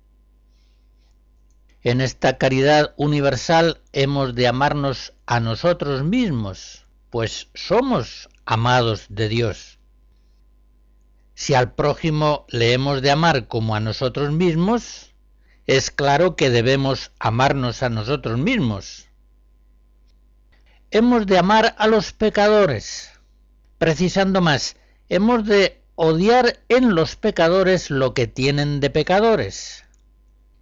En 1.82 2.00
esta 2.00 2.38
caridad 2.38 2.94
universal 2.96 3.82
hemos 3.92 4.34
de 4.34 4.48
amarnos 4.48 5.12
a 5.30 5.40
nosotros 5.40 6.04
mismos, 6.04 6.86
pues 7.10 7.48
somos 7.52 8.30
amados 8.46 9.04
de 9.10 9.28
Dios. 9.28 9.78
Si 11.34 11.52
al 11.52 11.74
prójimo 11.74 12.46
le 12.48 12.72
hemos 12.72 13.02
de 13.02 13.10
amar 13.10 13.46
como 13.46 13.74
a 13.74 13.80
nosotros 13.80 14.32
mismos, 14.32 15.14
es 15.66 15.90
claro 15.90 16.34
que 16.34 16.48
debemos 16.48 17.12
amarnos 17.18 17.82
a 17.82 17.90
nosotros 17.90 18.38
mismos. 18.38 19.08
Hemos 20.90 21.26
de 21.26 21.36
amar 21.36 21.74
a 21.76 21.88
los 21.88 22.14
pecadores. 22.14 23.10
Precisando 23.76 24.40
más, 24.40 24.76
hemos 25.10 25.44
de 25.44 25.78
odiar 25.94 26.60
en 26.70 26.94
los 26.94 27.16
pecadores 27.16 27.90
lo 27.90 28.14
que 28.14 28.28
tienen 28.28 28.80
de 28.80 28.88
pecadores, 28.88 29.84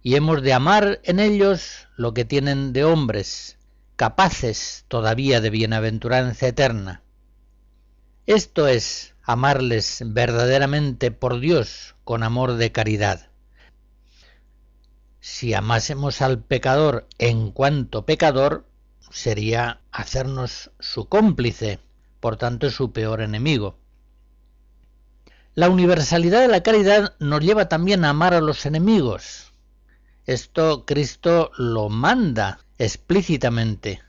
y 0.01 0.15
hemos 0.15 0.41
de 0.41 0.51
amar 0.51 0.99
en 1.03 1.21
ellos 1.21 1.87
lo 1.95 2.13
que 2.13 2.25
tienen 2.25 2.73
de 2.73 2.83
hombres, 2.83 3.56
capaces 3.97 4.85
todavía 4.87 5.41
de 5.41 5.49
bienaventuranza 5.49 6.47
eterna. 6.47 7.01
Esto 8.27 8.67
es 8.67 9.15
amarles 9.23 10.03
verdaderamente 10.05 11.09
por 11.09 11.39
Dios 11.39 11.95
con 12.03 12.21
amor 12.21 12.53
de 12.53 12.71
caridad. 12.71 13.31
Si 15.19 15.55
amásemos 15.55 16.21
al 16.21 16.39
pecador 16.39 17.07
en 17.17 17.51
cuanto 17.51 18.05
pecador, 18.05 18.65
sería 19.09 19.81
hacernos 19.91 20.71
su 20.79 21.09
cómplice, 21.09 21.79
por 22.19 22.37
tanto 22.37 22.69
su 22.69 22.93
peor 22.93 23.21
enemigo. 23.21 23.79
La 25.55 25.69
universalidad 25.69 26.41
de 26.41 26.49
la 26.49 26.61
caridad 26.61 27.15
nos 27.19 27.41
lleva 27.41 27.67
también 27.67 28.05
a 28.05 28.09
amar 28.09 28.35
a 28.35 28.41
los 28.41 28.67
enemigos. 28.67 29.53
Esto 30.27 30.85
Cristo 30.85 31.49
lo 31.57 31.89
manda 31.89 32.59
explícitamente. 32.77 34.01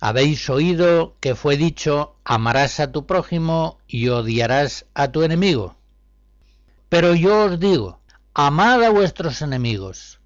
Habéis 0.00 0.48
oído 0.50 1.16
que 1.20 1.34
fue 1.34 1.56
dicho, 1.56 2.16
amarás 2.24 2.80
a 2.80 2.92
tu 2.92 3.06
prójimo 3.06 3.78
y 3.86 4.08
odiarás 4.08 4.86
a 4.94 5.10
tu 5.10 5.22
enemigo. 5.22 5.76
Pero 6.88 7.14
yo 7.14 7.46
os 7.46 7.60
digo, 7.60 8.00
amad 8.34 8.82
a 8.84 8.90
vuestros 8.90 9.42
enemigos 9.42 10.20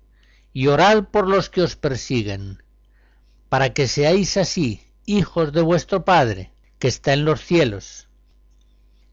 y 0.53 0.67
orad 0.67 1.05
por 1.05 1.29
los 1.29 1.49
que 1.49 1.63
os 1.63 1.77
persiguen, 1.77 2.63
para 3.49 3.73
que 3.73 3.87
seáis 3.87 4.37
así 4.37 4.87
hijos 5.07 5.53
de 5.53 5.63
vuestro 5.63 6.05
Padre, 6.05 6.53
que 6.79 6.89
está 6.89 7.13
en 7.13 7.25
los 7.25 7.41
cielos 7.41 8.09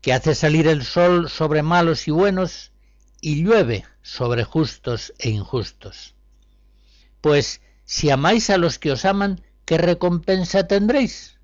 que 0.08 0.14
hace 0.14 0.36
salir 0.36 0.68
el 0.68 0.86
sol 0.86 1.30
sobre 1.30 1.64
malos 1.64 2.08
y 2.08 2.12
buenos 2.12 2.72
y 3.20 3.44
llueve 3.44 3.84
sobre 4.02 4.46
justos 4.46 5.14
e 5.20 5.30
injustos. 5.30 6.16
Pues 7.20 7.62
si 7.88 8.10
amáis 8.10 8.50
a 8.50 8.58
los 8.58 8.80
que 8.80 8.92
os 8.92 9.06
aman, 9.06 9.42
¿qué 9.64 9.78
recompensa 9.78 10.68
tendréis? 10.68 11.40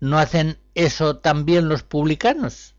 ¿No 0.00 0.18
hacen 0.18 0.58
eso 0.74 1.18
también 1.18 1.68
los 1.68 1.84
publicanos? 1.84 2.74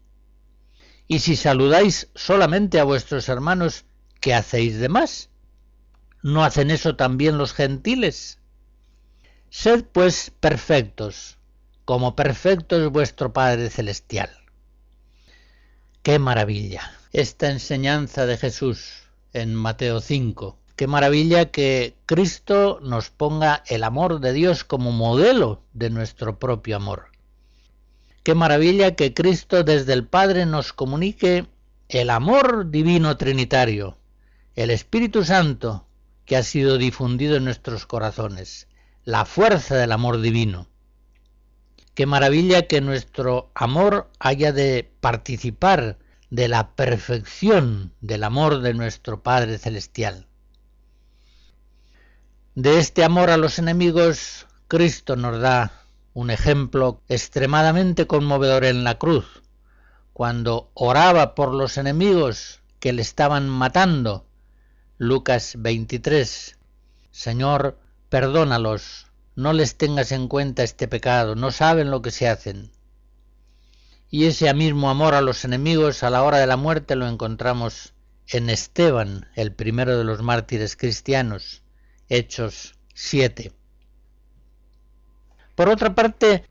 Y 1.08 1.20
si 1.20 1.38
saludáis 1.38 2.10
solamente 2.16 2.82
a 2.82 2.84
vuestros 2.84 3.30
hermanos, 3.30 3.86
¿qué 4.20 4.34
hacéis 4.34 4.78
de 4.78 4.90
más? 4.90 5.30
¿No 6.22 6.44
hacen 6.44 6.70
eso 6.70 6.98
también 6.98 7.38
los 7.38 7.54
gentiles? 7.54 8.40
Sed 9.50 9.86
pues 9.86 10.34
perfectos, 10.42 11.38
como 11.86 12.18
perfecto 12.18 12.76
es 12.76 12.92
vuestro 12.92 13.32
Padre 13.32 13.70
Celestial. 13.70 14.32
Qué 16.04 16.20
maravilla 16.20 16.92
esta 17.14 17.52
enseñanza 17.52 18.26
de 18.26 18.36
Jesús 18.36 19.04
en 19.32 19.56
Mateo 19.56 20.02
5. 20.02 20.61
Qué 20.82 20.88
maravilla 20.88 21.52
que 21.52 21.96
Cristo 22.08 22.80
nos 22.82 23.12
ponga 23.12 23.62
el 23.68 23.84
amor 23.84 24.20
de 24.20 24.34
Dios 24.34 24.64
como 24.64 24.92
modelo 24.92 25.62
de 25.74 25.92
nuestro 25.92 26.40
propio 26.40 26.76
amor. 26.76 27.12
Qué 28.24 28.34
maravilla 28.34 28.96
que 28.96 29.14
Cristo 29.14 29.64
desde 29.64 29.94
el 29.94 30.08
Padre 30.08 30.48
nos 30.48 30.74
comunique 30.74 31.46
el 31.88 32.10
amor 32.10 32.72
divino 32.72 33.16
trinitario, 33.16 34.00
el 34.56 34.72
Espíritu 34.72 35.24
Santo 35.24 35.86
que 36.26 36.36
ha 36.36 36.42
sido 36.42 36.80
difundido 36.80 37.36
en 37.36 37.44
nuestros 37.46 37.86
corazones, 37.86 38.68
la 39.06 39.26
fuerza 39.26 39.76
del 39.76 39.92
amor 39.92 40.20
divino. 40.20 40.66
Qué 41.94 42.08
maravilla 42.08 42.66
que 42.66 42.82
nuestro 42.82 43.52
amor 43.54 44.10
haya 44.18 44.52
de 44.52 44.92
participar 45.00 46.00
de 46.32 46.48
la 46.48 46.72
perfección 46.72 47.94
del 48.02 48.24
amor 48.24 48.62
de 48.62 48.74
nuestro 48.74 49.22
Padre 49.22 49.60
Celestial. 49.60 50.26
De 52.56 52.80
este 52.80 53.06
amor 53.06 53.30
a 53.30 53.38
los 53.38 53.60
enemigos, 53.60 54.46
Cristo 54.68 55.16
nos 55.16 55.40
da 55.40 55.72
un 56.14 56.30
ejemplo 56.30 57.02
extremadamente 57.08 58.08
conmovedor 58.08 58.66
en 58.66 58.84
la 58.84 58.98
cruz, 58.98 59.42
cuando 60.12 60.70
oraba 60.74 61.34
por 61.34 61.54
los 61.54 61.78
enemigos 61.78 62.60
que 62.82 62.92
le 62.92 63.04
estaban 63.04 63.48
matando. 63.48 64.26
Lucas 64.98 65.54
23. 65.60 66.58
Señor, 67.10 67.80
perdónalos, 68.10 69.08
no 69.38 69.54
les 69.54 69.78
tengas 69.78 70.12
en 70.12 70.28
cuenta 70.28 70.64
este 70.64 70.90
pecado, 70.90 71.36
no 71.36 71.52
saben 71.52 71.90
lo 71.90 72.02
que 72.02 72.12
se 72.12 72.28
hacen. 72.28 72.74
Y 74.10 74.26
ese 74.26 74.54
mismo 74.54 74.90
amor 74.90 75.14
a 75.14 75.22
los 75.22 75.46
enemigos 75.46 76.04
a 76.04 76.10
la 76.10 76.22
hora 76.22 76.40
de 76.40 76.48
la 76.48 76.58
muerte 76.58 76.98
lo 76.98 77.08
encontramos 77.08 77.94
en 78.28 78.50
Esteban, 78.50 79.30
el 79.36 79.54
primero 79.54 79.98
de 79.98 80.04
los 80.04 80.22
mártires 80.22 80.76
cristianos, 80.76 81.64
Hechos 82.14 82.76
7. 82.94 83.54
Por 85.56 85.70
otra 85.70 85.96
parte, 85.96 86.44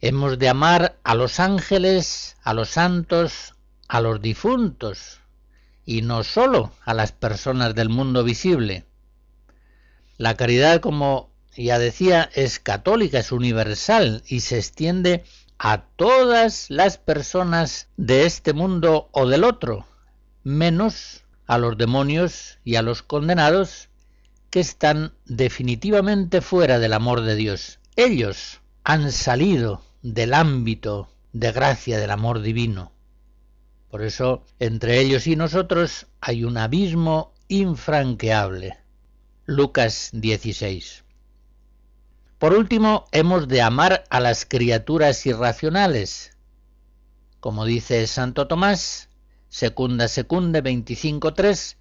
hemos 0.00 0.38
de 0.38 0.48
amar 0.48 0.96
a 1.02 1.16
los 1.16 1.40
ángeles, 1.40 2.36
a 2.44 2.54
los 2.54 2.68
santos, 2.68 3.56
a 3.88 4.00
los 4.00 4.22
difuntos 4.22 5.18
y 5.84 6.02
no 6.02 6.22
sólo 6.22 6.70
a 6.84 6.94
las 6.94 7.10
personas 7.10 7.74
del 7.74 7.88
mundo 7.88 8.22
visible. 8.22 8.84
La 10.18 10.36
caridad, 10.36 10.80
como 10.80 11.32
ya 11.56 11.80
decía, 11.80 12.30
es 12.34 12.60
católica, 12.60 13.18
es 13.18 13.32
universal 13.32 14.22
y 14.28 14.38
se 14.38 14.58
extiende 14.58 15.24
a 15.58 15.82
todas 15.96 16.70
las 16.70 16.96
personas 16.96 17.88
de 17.96 18.24
este 18.24 18.52
mundo 18.52 19.08
o 19.10 19.26
del 19.26 19.42
otro, 19.42 19.84
menos 20.44 21.24
a 21.48 21.58
los 21.58 21.76
demonios 21.76 22.60
y 22.62 22.76
a 22.76 22.82
los 22.82 23.02
condenados 23.02 23.87
que 24.50 24.60
están 24.60 25.12
definitivamente 25.26 26.40
fuera 26.40 26.78
del 26.78 26.92
amor 26.92 27.22
de 27.22 27.36
Dios. 27.36 27.78
Ellos 27.96 28.60
han 28.84 29.12
salido 29.12 29.82
del 30.02 30.34
ámbito 30.34 31.08
de 31.32 31.52
gracia 31.52 31.98
del 31.98 32.10
amor 32.10 32.40
divino. 32.40 32.92
Por 33.90 34.02
eso, 34.02 34.44
entre 34.58 35.00
ellos 35.00 35.26
y 35.26 35.36
nosotros 35.36 36.06
hay 36.20 36.44
un 36.44 36.58
abismo 36.58 37.32
infranqueable. 37.48 38.78
Lucas 39.46 40.10
16. 40.12 41.04
Por 42.38 42.52
último, 42.52 43.06
hemos 43.12 43.48
de 43.48 43.62
amar 43.62 44.04
a 44.10 44.20
las 44.20 44.44
criaturas 44.44 45.24
irracionales. 45.26 46.36
Como 47.40 47.64
dice 47.64 48.06
Santo 48.06 48.46
Tomás, 48.46 49.08
secunda 49.48 50.06
secunde 50.06 50.62
25.3, 50.62 51.77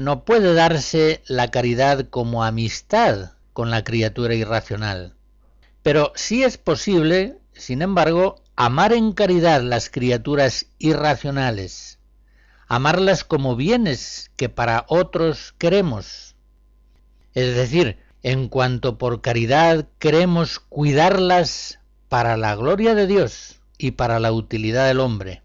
no 0.00 0.24
puede 0.24 0.54
darse 0.54 1.22
la 1.26 1.50
caridad 1.50 2.08
como 2.08 2.42
amistad 2.42 3.32
con 3.52 3.70
la 3.70 3.84
criatura 3.84 4.34
irracional. 4.34 5.14
Pero 5.82 6.12
sí 6.14 6.42
es 6.42 6.56
posible, 6.56 7.36
sin 7.52 7.82
embargo, 7.82 8.42
amar 8.56 8.94
en 8.94 9.12
caridad 9.12 9.60
las 9.60 9.90
criaturas 9.90 10.64
irracionales, 10.78 11.98
amarlas 12.66 13.24
como 13.24 13.56
bienes 13.56 14.30
que 14.36 14.48
para 14.48 14.86
otros 14.88 15.54
queremos. 15.58 16.34
Es 17.34 17.54
decir, 17.54 17.98
en 18.22 18.48
cuanto 18.48 18.96
por 18.96 19.20
caridad 19.20 19.86
queremos 19.98 20.60
cuidarlas 20.60 21.78
para 22.08 22.38
la 22.38 22.56
gloria 22.56 22.94
de 22.94 23.06
Dios 23.06 23.60
y 23.76 23.90
para 23.90 24.18
la 24.18 24.32
utilidad 24.32 24.86
del 24.86 25.00
hombre. 25.00 25.42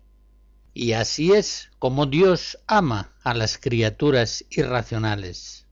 Y 0.77 0.91
así 0.91 1.31
es 1.31 1.71
como 1.79 2.05
Dios 2.05 2.59
ama 2.67 3.13
a 3.23 3.33
las 3.33 3.57
criaturas 3.57 4.43
irracionales. 4.49 5.64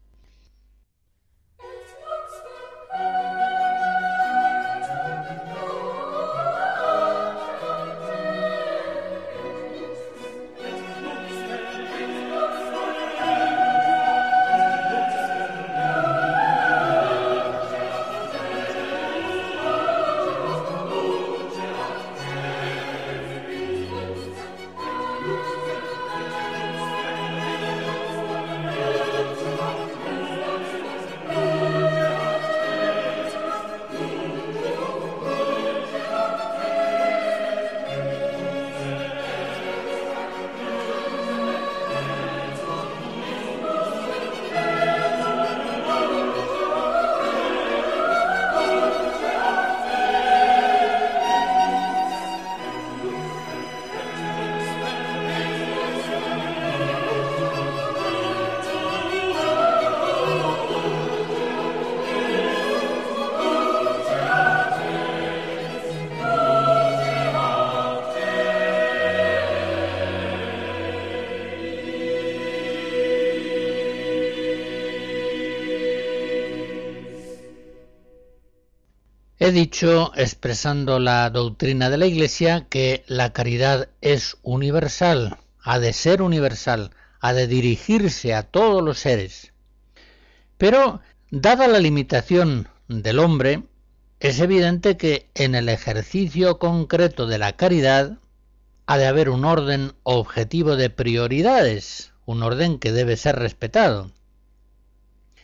He 79.45 79.51
dicho, 79.51 80.13
expresando 80.15 80.99
la 80.99 81.29
doctrina 81.29 81.89
de 81.89 81.97
la 81.97 82.06
Iglesia, 82.06 82.65
que 82.69 83.03
la 83.08 83.34
caridad 83.34 83.89
es 83.99 84.38
universal, 84.41 85.38
ha 85.62 85.79
de 85.79 85.91
ser 85.91 86.21
universal, 86.21 86.91
ha 87.19 87.34
de 87.34 87.47
dirigirse 87.47 88.34
a 88.34 88.43
todos 88.43 88.82
los 88.82 88.99
seres. 88.99 89.51
Pero, 90.58 91.01
dada 91.29 91.67
la 91.67 91.79
limitación 91.79 92.69
del 92.88 93.19
hombre, 93.19 93.63
es 94.21 94.39
evidente 94.39 94.95
que 94.95 95.27
en 95.36 95.56
el 95.56 95.67
ejercicio 95.67 96.58
concreto 96.58 97.27
de 97.27 97.38
la 97.38 97.58
caridad 97.58 98.19
ha 98.86 98.97
de 98.97 99.08
haber 99.08 99.27
un 99.29 99.43
orden 99.43 99.91
objetivo 100.03 100.77
de 100.77 100.89
prioridades, 100.89 102.13
un 102.25 102.43
orden 102.43 102.79
que 102.79 102.93
debe 102.93 103.17
ser 103.17 103.36
respetado. 103.36 104.10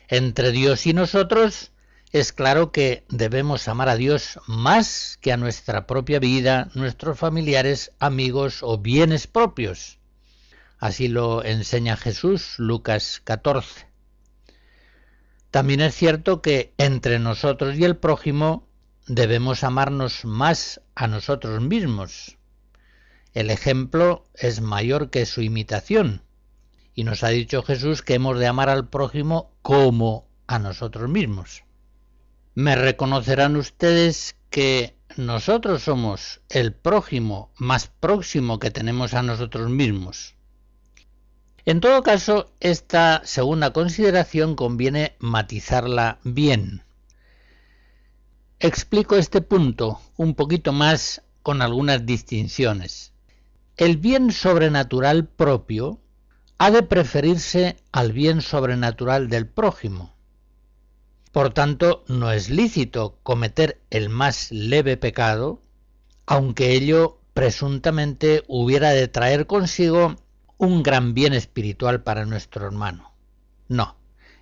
Entre 0.07 0.53
Dios 0.53 0.87
y 0.87 0.93
nosotros 0.93 1.73
es 2.11 2.33
claro 2.33 2.71
que 2.71 3.05
debemos 3.09 3.67
amar 3.67 3.87
a 3.87 3.95
Dios 3.95 4.39
más 4.47 5.19
que 5.21 5.31
a 5.31 5.37
nuestra 5.37 5.85
propia 5.85 6.19
vida, 6.19 6.71
nuestros 6.73 7.19
familiares, 7.19 7.91
amigos 7.99 8.59
o 8.63 8.79
bienes 8.79 9.27
propios. 9.27 9.99
Así 10.79 11.07
lo 11.07 11.43
enseña 11.43 11.97
Jesús, 11.97 12.55
Lucas 12.57 13.21
14. 13.23 13.85
También 15.51 15.81
es 15.81 15.93
cierto 15.93 16.41
que 16.41 16.73
entre 16.79 17.19
nosotros 17.19 17.77
y 17.77 17.83
el 17.83 17.97
prójimo 17.97 18.67
debemos 19.05 19.63
amarnos 19.63 20.25
más 20.25 20.81
a 20.95 21.05
nosotros 21.07 21.61
mismos. 21.61 22.37
El 23.33 23.51
ejemplo 23.51 24.25
es 24.33 24.61
mayor 24.61 25.11
que 25.11 25.27
su 25.27 25.41
imitación, 25.41 26.23
y 26.95 27.03
nos 27.03 27.23
ha 27.23 27.27
dicho 27.27 27.61
Jesús 27.61 28.01
que 28.01 28.15
hemos 28.15 28.39
de 28.39 28.47
amar 28.47 28.69
al 28.69 28.89
prójimo 28.89 29.53
como 29.61 30.27
a 30.47 30.57
nosotros 30.57 31.07
mismos 31.07 31.63
me 32.59 32.75
reconocerán 32.75 33.55
ustedes 33.55 34.35
que 34.49 34.93
nosotros 35.15 35.83
somos 35.83 36.41
el 36.49 36.73
prójimo 36.73 37.53
más 37.57 37.87
próximo 37.87 38.59
que 38.59 38.69
tenemos 38.69 39.13
a 39.13 39.23
nosotros 39.23 39.69
mismos. 39.69 40.35
En 41.63 41.79
todo 41.79 42.03
caso, 42.03 42.51
esta 42.59 43.21
segunda 43.23 43.71
consideración 43.71 44.57
conviene 44.57 45.15
matizarla 45.19 46.19
bien. 46.25 46.83
Explico 48.59 49.15
este 49.15 49.39
punto 49.39 50.01
un 50.17 50.35
poquito 50.35 50.73
más 50.73 51.21
con 51.41 51.61
algunas 51.61 52.05
distinciones. 52.05 53.13
El 53.77 53.95
bien 53.95 54.33
sobrenatural 54.33 55.29
propio 55.29 56.01
ha 56.57 56.71
de 56.71 56.83
preferirse 56.83 57.77
al 57.93 58.11
bien 58.11 58.41
sobrenatural 58.41 59.29
del 59.29 59.47
prójimo. 59.47 60.18
Por 61.31 61.53
tanto, 61.53 62.03
no 62.07 62.31
es 62.31 62.49
lícito 62.49 63.19
cometer 63.21 63.79
el 63.91 64.09
más 64.09 64.51
leve 64.51 64.97
pecado, 64.97 65.61
aunque 66.25 66.73
ello 66.73 67.19
presuntamente 67.33 68.43
hubiera 68.47 68.89
de 68.89 69.07
traer 69.07 69.45
consigo 69.45 70.15
un 70.57 70.81
gran 70.81 71.13
bien 71.13 71.33
espiritual 71.33 72.01
para 72.01 72.25
nuestro 72.25 72.65
hermano. 72.65 73.13
No, 73.67 73.95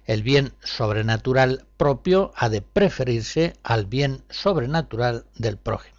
el 0.05 0.23
bien 0.23 0.53
sobrenatural 0.63 1.65
propio 1.75 2.31
ha 2.37 2.47
de 2.47 2.61
preferirse 2.61 3.53
al 3.63 3.85
bien 3.85 4.23
sobrenatural 4.29 5.25
del 5.35 5.57
prójimo. 5.57 5.97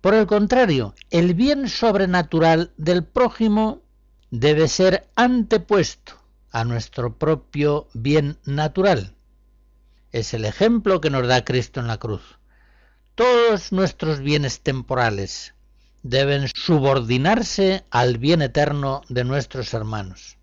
Por 0.00 0.14
el 0.14 0.26
contrario, 0.26 0.94
el 1.10 1.34
bien 1.34 1.68
sobrenatural 1.68 2.72
del 2.78 3.04
prójimo 3.04 3.82
debe 4.30 4.66
ser 4.66 5.06
antepuesto 5.14 6.19
a 6.50 6.64
nuestro 6.64 7.18
propio 7.18 7.88
bien 7.94 8.38
natural. 8.44 9.14
Es 10.12 10.34
el 10.34 10.44
ejemplo 10.44 11.00
que 11.00 11.10
nos 11.10 11.26
da 11.26 11.44
Cristo 11.44 11.80
en 11.80 11.86
la 11.86 11.98
cruz. 11.98 12.38
Todos 13.14 13.72
nuestros 13.72 14.20
bienes 14.20 14.60
temporales 14.60 15.54
deben 16.02 16.48
subordinarse 16.48 17.84
al 17.90 18.18
bien 18.18 18.42
eterno 18.42 19.02
de 19.08 19.24
nuestros 19.24 19.74
hermanos. 19.74 20.38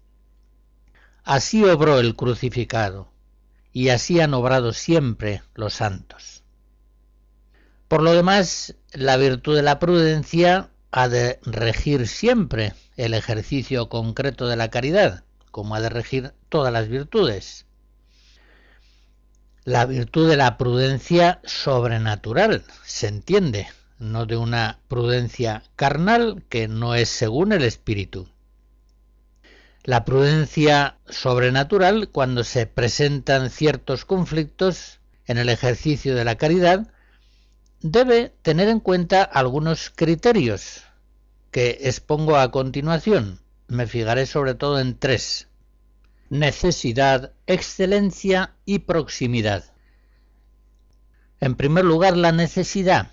Así 1.23 1.63
obró 1.63 1.99
el 1.99 2.15
crucificado, 2.15 3.09
y 3.73 3.89
así 3.89 4.19
han 4.21 4.33
obrado 4.33 4.71
siempre 4.73 5.41
los 5.55 5.73
santos. 5.73 6.43
Por 7.87 8.01
lo 8.01 8.13
demás, 8.13 8.75
la 8.93 9.17
virtud 9.17 9.55
de 9.55 9.63
la 9.63 9.79
prudencia 9.79 10.69
ha 10.91 11.09
de 11.09 11.39
regir 11.43 12.07
siempre 12.07 12.73
el 12.95 13.13
ejercicio 13.13 13.89
concreto 13.89 14.47
de 14.47 14.55
la 14.55 14.69
caridad, 14.69 15.23
como 15.57 15.73
ha 15.73 15.81
de 15.81 15.89
regir 15.89 16.33
todas 16.49 16.71
las 16.71 16.87
virtudes. 16.87 17.65
La 19.63 19.87
virtud 19.87 20.29
de 20.29 20.37
la 20.37 20.55
prudencia 20.55 21.41
sobrenatural, 21.45 22.63
se 22.85 23.07
entiende, 23.07 23.67
no 23.97 24.27
de 24.27 24.37
una 24.37 24.81
prudencia 24.87 25.63
carnal 25.75 26.43
que 26.47 26.67
no 26.67 26.93
es 26.93 27.09
según 27.09 27.53
el 27.53 27.63
espíritu. 27.63 28.29
La 29.83 30.05
prudencia 30.05 30.99
sobrenatural, 31.09 32.09
cuando 32.09 32.43
se 32.43 32.67
presentan 32.67 33.49
ciertos 33.49 34.05
conflictos 34.05 34.99
en 35.25 35.39
el 35.39 35.49
ejercicio 35.49 36.13
de 36.13 36.23
la 36.23 36.35
caridad, 36.35 36.93
debe 37.81 38.31
tener 38.43 38.69
en 38.69 38.79
cuenta 38.79 39.23
algunos 39.23 39.89
criterios 39.89 40.83
que 41.49 41.79
expongo 41.81 42.37
a 42.37 42.51
continuación. 42.51 43.39
Me 43.67 43.85
fijaré 43.85 44.27
sobre 44.27 44.53
todo 44.53 44.79
en 44.79 44.97
tres. 44.97 45.46
Necesidad, 46.29 47.33
excelencia 47.45 48.55
y 48.65 48.79
proximidad. 48.79 49.63
En 51.39 51.55
primer 51.55 51.85
lugar, 51.85 52.17
la 52.17 52.31
necesidad. 52.31 53.11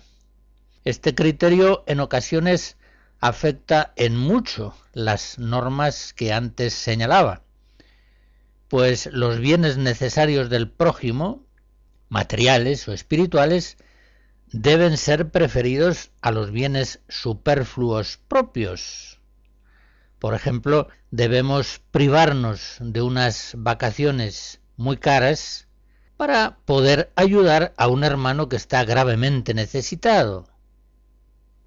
Este 0.83 1.15
criterio 1.15 1.83
en 1.87 1.99
ocasiones 1.99 2.77
afecta 3.19 3.93
en 3.95 4.17
mucho 4.17 4.75
las 4.93 5.39
normas 5.39 6.13
que 6.13 6.33
antes 6.33 6.73
señalaba, 6.73 7.43
pues 8.67 9.07
los 9.07 9.39
bienes 9.39 9.77
necesarios 9.77 10.49
del 10.49 10.69
prójimo, 10.69 11.45
materiales 12.09 12.87
o 12.87 12.93
espirituales, 12.93 13.77
deben 14.51 14.97
ser 14.97 15.31
preferidos 15.31 16.11
a 16.21 16.31
los 16.31 16.51
bienes 16.51 16.99
superfluos 17.07 18.19
propios. 18.27 19.19
Por 20.25 20.33
ejemplo, 20.33 20.87
debemos 21.11 21.83
privarnos 21.91 22.77
de 22.79 23.03
unas 23.03 23.53
vacaciones 23.59 24.59
muy 24.75 24.97
caras 24.97 25.67
para 26.17 26.57
poder 26.65 27.11
ayudar 27.15 27.75
a 27.77 27.87
un 27.89 28.03
hermano 28.03 28.49
que 28.49 28.55
está 28.55 28.83
gravemente 28.85 29.53
necesitado. 29.53 30.47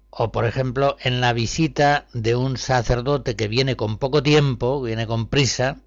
O 0.09 0.33
por 0.33 0.43
ejemplo, 0.43 0.97
en 0.99 1.21
la 1.21 1.31
visita 1.31 2.07
de 2.13 2.35
un 2.35 2.57
sacerdote 2.57 3.37
que 3.37 3.47
viene 3.47 3.77
con 3.77 3.97
poco 3.97 4.21
tiempo, 4.21 4.81
viene 4.81 5.07
con 5.07 5.29
prisa, 5.29 5.77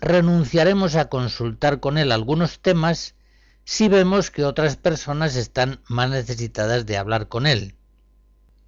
renunciaremos 0.00 0.96
a 0.96 1.08
consultar 1.08 1.78
con 1.78 1.98
él 1.98 2.10
algunos 2.10 2.58
temas 2.58 3.14
si 3.62 3.86
vemos 3.86 4.32
que 4.32 4.44
otras 4.44 4.74
personas 4.74 5.36
están 5.36 5.82
más 5.86 6.10
necesitadas 6.10 6.84
de 6.84 6.96
hablar 6.96 7.28
con 7.28 7.46
él. 7.46 7.76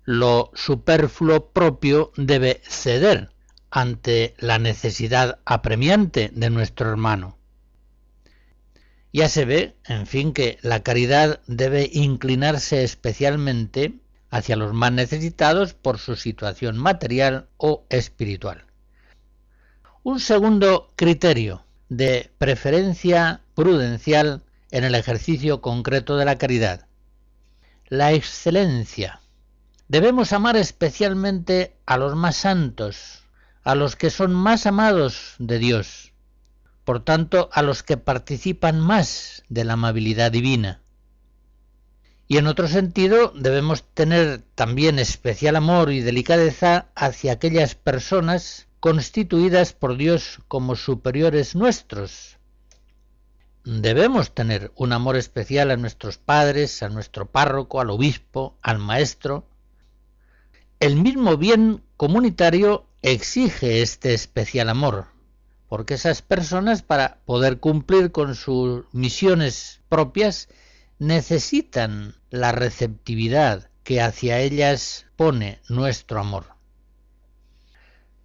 Lo 0.04 0.52
superfluo 0.54 1.50
propio 1.50 2.12
debe 2.16 2.62
ceder 2.62 3.32
ante 3.70 4.34
la 4.38 4.58
necesidad 4.58 5.38
apremiante 5.44 6.30
de 6.34 6.50
nuestro 6.50 6.90
hermano. 6.90 7.38
Ya 9.12 9.28
se 9.28 9.44
ve, 9.44 9.76
en 9.86 10.06
fin, 10.06 10.32
que 10.32 10.58
la 10.62 10.82
caridad 10.82 11.40
debe 11.46 11.90
inclinarse 11.92 12.84
especialmente 12.84 13.94
hacia 14.30 14.56
los 14.56 14.72
más 14.72 14.92
necesitados 14.92 15.74
por 15.74 15.98
su 15.98 16.14
situación 16.14 16.78
material 16.78 17.48
o 17.56 17.84
espiritual. 17.90 18.64
Un 20.02 20.20
segundo 20.20 20.92
criterio 20.94 21.64
de 21.88 22.30
preferencia 22.38 23.40
prudencial 23.54 24.42
en 24.70 24.84
el 24.84 24.94
ejercicio 24.94 25.60
concreto 25.60 26.16
de 26.16 26.24
la 26.24 26.38
caridad. 26.38 26.86
La 27.88 28.12
excelencia. 28.12 29.20
Debemos 29.88 30.32
amar 30.32 30.56
especialmente 30.56 31.74
a 31.84 31.96
los 31.96 32.14
más 32.14 32.36
santos, 32.36 33.19
a 33.70 33.74
los 33.74 33.96
que 33.96 34.10
son 34.10 34.34
más 34.34 34.66
amados 34.66 35.34
de 35.38 35.58
Dios, 35.58 36.12
por 36.84 37.04
tanto 37.04 37.48
a 37.52 37.62
los 37.62 37.82
que 37.82 37.96
participan 37.96 38.80
más 38.80 39.44
de 39.48 39.64
la 39.64 39.74
amabilidad 39.74 40.32
divina. 40.32 40.80
Y 42.26 42.38
en 42.38 42.46
otro 42.46 42.68
sentido 42.68 43.32
debemos 43.34 43.84
tener 43.94 44.42
también 44.54 44.98
especial 44.98 45.56
amor 45.56 45.92
y 45.92 46.00
delicadeza 46.00 46.88
hacia 46.94 47.32
aquellas 47.32 47.74
personas 47.74 48.68
constituidas 48.80 49.72
por 49.72 49.96
Dios 49.96 50.40
como 50.48 50.76
superiores 50.76 51.54
nuestros, 51.54 52.38
debemos 53.64 54.34
tener 54.34 54.72
un 54.76 54.92
amor 54.92 55.16
especial 55.16 55.70
a 55.70 55.76
nuestros 55.76 56.18
padres, 56.18 56.82
a 56.82 56.88
nuestro 56.88 57.26
párroco, 57.26 57.80
al 57.80 57.90
obispo, 57.90 58.56
al 58.62 58.78
maestro. 58.78 59.46
El 60.80 60.96
mismo 60.96 61.36
bien 61.36 61.82
comunitario 61.98 62.86
exige 63.02 63.82
este 63.82 64.14
especial 64.14 64.70
amor, 64.70 65.08
porque 65.68 65.92
esas 65.92 66.22
personas 66.22 66.80
para 66.80 67.18
poder 67.26 67.60
cumplir 67.60 68.12
con 68.12 68.34
sus 68.34 68.84
misiones 68.90 69.82
propias 69.90 70.48
necesitan 70.98 72.14
la 72.30 72.52
receptividad 72.52 73.68
que 73.84 74.00
hacia 74.00 74.40
ellas 74.40 75.04
pone 75.16 75.60
nuestro 75.68 76.18
amor. 76.18 76.46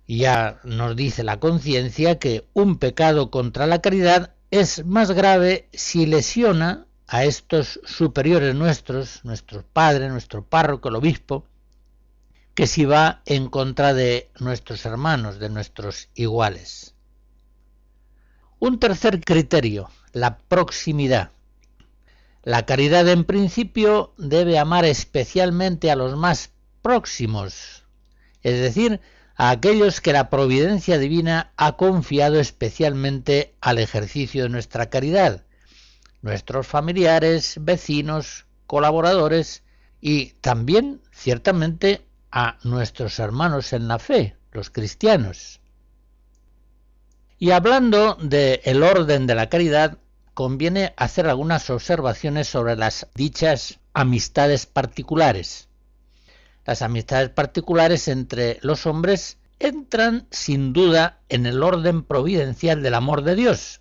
Ya 0.08 0.62
nos 0.64 0.96
dice 0.96 1.26
la 1.26 1.42
conciencia 1.42 2.20
que 2.20 2.48
un 2.54 2.78
pecado 2.78 3.32
contra 3.32 3.68
la 3.68 3.82
caridad 3.82 4.34
es 4.50 4.86
más 4.86 5.12
grave 5.12 5.68
si 5.74 6.06
lesiona 6.06 6.88
a 7.08 7.26
estos 7.26 7.82
superiores 7.84 8.56
nuestros, 8.56 9.26
nuestro 9.26 9.66
padre, 9.74 10.08
nuestro 10.08 10.46
párroco, 10.46 10.88
el 10.88 10.96
obispo, 10.96 11.46
que 12.56 12.68
si 12.68 12.86
va 12.86 13.22
en 13.26 13.50
contra 13.50 13.94
de 13.94 14.32
nuestros 14.40 14.86
hermanos, 14.86 15.40
de 15.40 15.50
nuestros 15.50 16.10
iguales. 16.16 16.96
Un 18.60 18.80
tercer 18.80 19.20
criterio, 19.20 19.90
la 20.14 20.38
proximidad. 20.38 21.32
La 22.44 22.66
caridad 22.66 23.08
en 23.10 23.26
principio 23.26 24.14
debe 24.18 24.58
amar 24.58 24.86
especialmente 24.86 25.92
a 25.92 25.98
los 25.98 26.16
más 26.16 26.52
próximos, 26.82 27.84
es 28.42 28.60
decir, 28.62 29.02
a 29.36 29.50
aquellos 29.50 30.00
que 30.00 30.14
la 30.14 30.30
providencia 30.30 30.98
divina 30.98 31.52
ha 31.58 31.76
confiado 31.76 32.40
especialmente 32.40 33.54
al 33.60 33.80
ejercicio 33.80 34.44
de 34.44 34.50
nuestra 34.50 34.90
caridad, 34.90 35.44
nuestros 36.22 36.68
familiares, 36.68 37.58
vecinos, 37.60 38.46
colaboradores 38.66 39.64
y 40.00 40.28
también, 40.42 41.02
ciertamente, 41.12 42.06
a 42.36 42.58
nuestros 42.64 43.18
hermanos 43.20 43.72
en 43.72 43.88
la 43.88 43.98
fe, 43.98 44.36
los 44.52 44.70
cristianos. 44.70 45.62
Y 47.40 47.52
hablando 47.52 48.16
del 48.16 48.84
orden 48.84 49.26
de 49.26 49.36
la 49.36 49.48
caridad, 49.48 50.00
conviene 50.34 50.94
hacer 50.98 51.28
algunas 51.28 51.70
observaciones 51.70 52.50
sobre 52.50 52.76
las 52.76 53.08
dichas 53.16 53.80
amistades 53.94 54.66
particulares. 54.66 55.70
Las 56.66 56.82
amistades 56.82 57.30
particulares 57.30 58.10
entre 58.10 58.60
los 58.62 58.86
hombres 58.86 59.38
entran 59.58 60.28
sin 60.30 60.74
duda 60.74 61.22
en 61.30 61.46
el 61.46 61.64
orden 61.64 62.04
providencial 62.04 62.84
del 62.84 62.96
amor 62.96 63.22
de 63.22 63.36
Dios. 63.36 63.80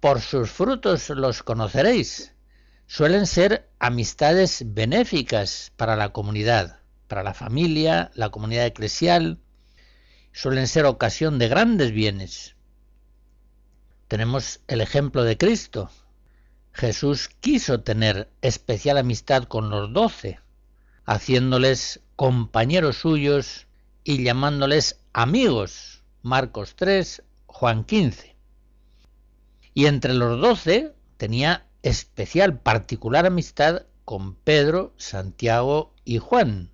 Por 0.00 0.20
sus 0.20 0.50
frutos 0.50 1.08
los 1.08 1.42
conoceréis. 1.42 2.34
Suelen 2.86 3.26
ser 3.26 3.70
amistades 3.78 4.64
benéficas 4.66 5.72
para 5.76 5.96
la 5.96 6.10
comunidad, 6.10 6.79
para 7.10 7.24
la 7.24 7.34
familia, 7.34 8.12
la 8.14 8.30
comunidad 8.30 8.66
eclesial. 8.66 9.40
Suelen 10.32 10.68
ser 10.68 10.86
ocasión 10.86 11.40
de 11.40 11.48
grandes 11.48 11.90
bienes. 11.90 12.54
Tenemos 14.06 14.60
el 14.68 14.80
ejemplo 14.80 15.24
de 15.24 15.36
Cristo. 15.36 15.90
Jesús 16.72 17.28
quiso 17.40 17.80
tener 17.80 18.30
especial 18.42 18.96
amistad 18.96 19.42
con 19.42 19.70
los 19.70 19.92
doce 19.92 20.38
haciéndoles 21.04 22.00
compañeros 22.14 22.98
suyos 22.98 23.66
y 24.04 24.22
llamándoles 24.22 25.00
amigos. 25.12 26.04
Marcos 26.22 26.76
3, 26.76 27.24
Juan 27.46 27.82
15. 27.82 28.36
Y 29.74 29.86
entre 29.86 30.14
los 30.14 30.40
doce 30.40 30.94
tenía 31.16 31.66
especial, 31.82 32.60
particular 32.60 33.26
amistad 33.26 33.86
con 34.04 34.36
Pedro, 34.36 34.94
Santiago 34.96 35.92
y 36.04 36.18
Juan, 36.18 36.70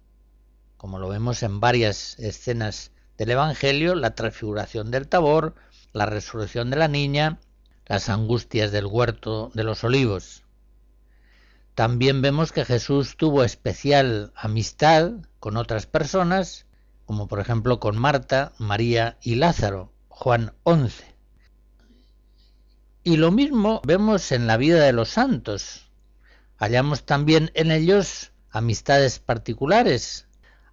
como 0.76 0.98
lo 0.98 1.08
vemos 1.08 1.42
en 1.42 1.60
varias 1.60 2.18
escenas 2.18 2.92
del 3.18 3.30
Evangelio, 3.30 3.94
la 3.94 4.14
transfiguración 4.14 4.90
del 4.90 5.08
Tabor, 5.08 5.54
la 5.92 6.06
resurrección 6.06 6.70
de 6.70 6.76
la 6.76 6.88
niña, 6.88 7.38
las 7.86 8.08
angustias 8.08 8.72
del 8.72 8.86
huerto 8.86 9.50
de 9.54 9.64
los 9.64 9.84
olivos. 9.84 10.42
También 11.74 12.22
vemos 12.22 12.52
que 12.52 12.64
Jesús 12.64 13.16
tuvo 13.16 13.44
especial 13.44 14.32
amistad 14.34 15.12
con 15.40 15.56
otras 15.56 15.86
personas, 15.86 16.66
como 17.04 17.28
por 17.28 17.38
ejemplo 17.38 17.80
con 17.80 17.98
Marta, 17.98 18.52
María 18.58 19.18
y 19.22 19.36
Lázaro, 19.36 19.92
Juan 20.08 20.54
11. 20.64 21.04
Y 23.04 23.18
lo 23.18 23.30
mismo 23.30 23.80
vemos 23.84 24.32
en 24.32 24.46
la 24.46 24.56
vida 24.56 24.84
de 24.84 24.92
los 24.92 25.10
santos. 25.10 25.90
Hallamos 26.56 27.04
también 27.04 27.50
en 27.54 27.70
ellos 27.70 28.32
amistades 28.50 29.18
particulares, 29.18 30.25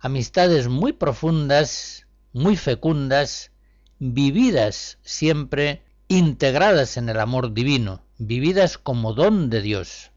amistades 0.04 0.68
muy 0.68 0.92
profundas, 0.92 2.08
muy 2.34 2.58
fecundas, 2.58 3.52
vividas 4.00 4.98
siempre 5.02 5.82
integradas 6.10 6.98
en 6.98 7.08
el 7.08 7.22
amor 7.22 7.54
divino, 7.54 8.04
vividas 8.18 8.78
como 8.78 9.14
don 9.14 9.50
de 9.50 9.62
Dios. 9.62 10.12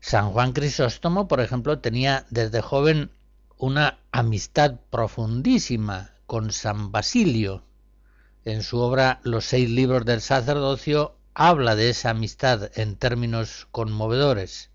San 0.00 0.30
Juan 0.30 0.54
Crisóstomo, 0.54 1.28
por 1.28 1.40
ejemplo, 1.40 1.80
tenía 1.80 2.24
desde 2.30 2.62
joven 2.62 3.10
una 3.58 3.98
amistad 4.10 4.80
profundísima 4.88 6.12
con 6.24 6.50
San 6.50 6.92
Basilio. 6.92 7.64
En 8.46 8.62
su 8.62 8.78
obra 8.78 9.20
Los 9.22 9.44
seis 9.44 9.68
libros 9.68 10.06
del 10.06 10.22
sacerdocio 10.22 11.14
habla 11.34 11.76
de 11.76 11.90
esa 11.90 12.08
amistad 12.08 12.70
en 12.74 12.96
términos 12.96 13.68
conmovedores. 13.70 14.71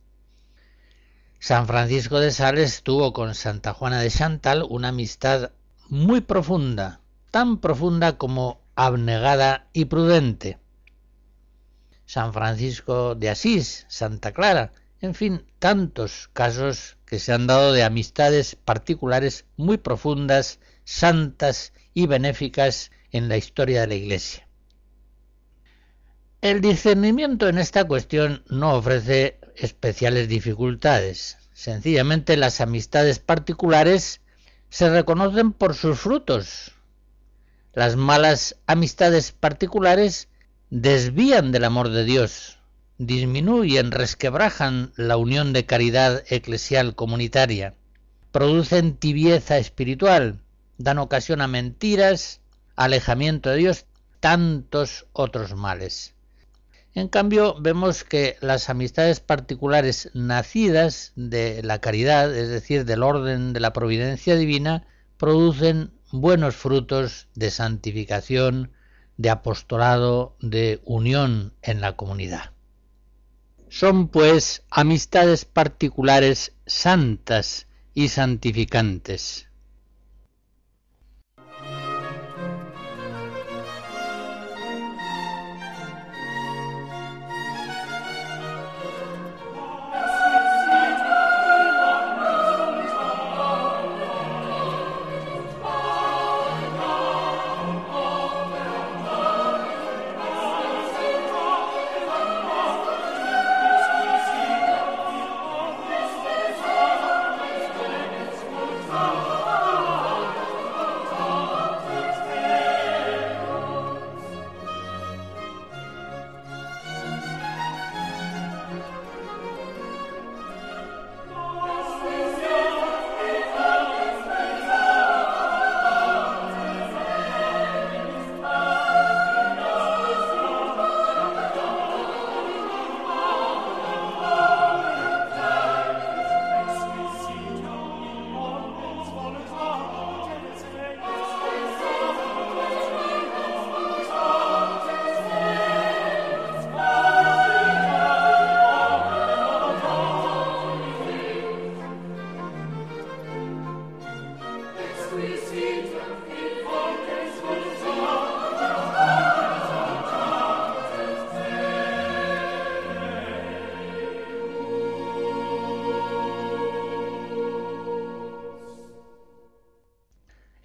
San 1.40 1.68
Francisco 1.68 2.20
de 2.20 2.32
Sales 2.32 2.82
tuvo 2.84 3.14
con 3.14 3.36
Santa 3.36 3.74
Juana 3.74 4.02
de 4.02 4.10
Chantal 4.10 4.66
una 4.68 4.90
amistad 4.90 5.52
muy 5.88 6.22
profunda, 6.22 7.02
tan 7.32 7.60
profunda 7.60 8.18
como 8.18 8.62
abnegada 8.76 9.68
y 9.72 9.86
prudente. 9.86 10.58
San 12.06 12.34
Francisco 12.34 13.16
de 13.16 13.30
Asís, 13.30 13.86
Santa 13.88 14.32
Clara, 14.32 14.72
en 15.00 15.14
fin, 15.14 15.46
tantos 15.60 16.30
casos 16.34 16.98
que 17.06 17.20
se 17.20 17.34
han 17.34 17.46
dado 17.46 17.72
de 17.72 17.84
amistades 17.84 18.56
particulares 18.56 19.46
muy 19.58 19.78
profundas, 19.78 20.60
santas 20.86 21.72
y 21.94 22.08
benéficas 22.08 22.92
en 23.12 23.30
la 23.30 23.38
historia 23.38 23.82
de 23.82 23.88
la 23.88 23.96
Iglesia. 23.96 24.48
El 26.42 26.62
discernimiento 26.62 27.48
en 27.48 27.58
esta 27.58 27.84
cuestión 27.84 28.44
no 28.48 28.76
ofrece 28.76 29.40
especiales 29.58 30.28
dificultades. 30.28 31.38
Sencillamente 31.54 32.38
las 32.38 32.62
amistades 32.62 33.20
particulares 33.20 34.22
se 34.70 34.90
reconocen 34.90 35.54
por 35.54 35.76
sus 35.76 36.00
frutos. 36.00 36.72
Las 37.74 37.96
malas 37.96 38.58
amistades 38.66 39.32
particulares 39.32 40.30
desvían 40.70 41.52
del 41.52 41.64
amor 41.64 41.90
de 41.90 42.04
Dios, 42.04 42.60
disminuyen, 42.98 43.92
resquebrajan 43.92 44.92
la 44.96 45.18
unión 45.18 45.54
de 45.54 45.66
caridad 45.66 46.24
eclesial 46.28 46.96
comunitaria, 46.96 47.76
producen 48.32 48.96
tibieza 48.96 49.58
espiritual, 49.58 50.40
dan 50.78 50.98
ocasión 50.98 51.42
a 51.42 51.48
mentiras, 51.48 52.42
alejamiento 52.76 53.50
de 53.50 53.58
Dios, 53.58 53.86
tantos 54.20 55.06
otros 55.14 55.56
males. 55.56 56.14
En 56.98 57.10
cambio, 57.10 57.56
vemos 57.60 58.04
que 58.04 58.38
las 58.42 58.72
amistades 58.72 59.20
particulares 59.20 60.10
nacidas 60.16 61.12
de 61.16 61.62
la 61.62 61.80
caridad, 61.80 62.36
es 62.36 62.50
decir, 62.50 62.86
del 62.86 63.04
orden 63.04 63.54
de 63.54 63.60
la 63.60 63.72
providencia 63.72 64.36
divina, 64.36 64.88
producen 65.18 65.92
buenos 66.12 66.56
frutos 66.56 67.28
de 67.36 67.52
santificación, 67.52 68.72
de 69.16 69.30
apostolado, 69.30 70.38
de 70.42 70.82
unión 70.86 71.54
en 71.62 71.82
la 71.82 71.96
comunidad. 71.96 72.54
Son 73.70 74.08
pues 74.08 74.64
amistades 74.72 75.46
particulares 75.46 76.54
santas 76.66 77.68
y 77.94 78.08
santificantes. 78.08 79.47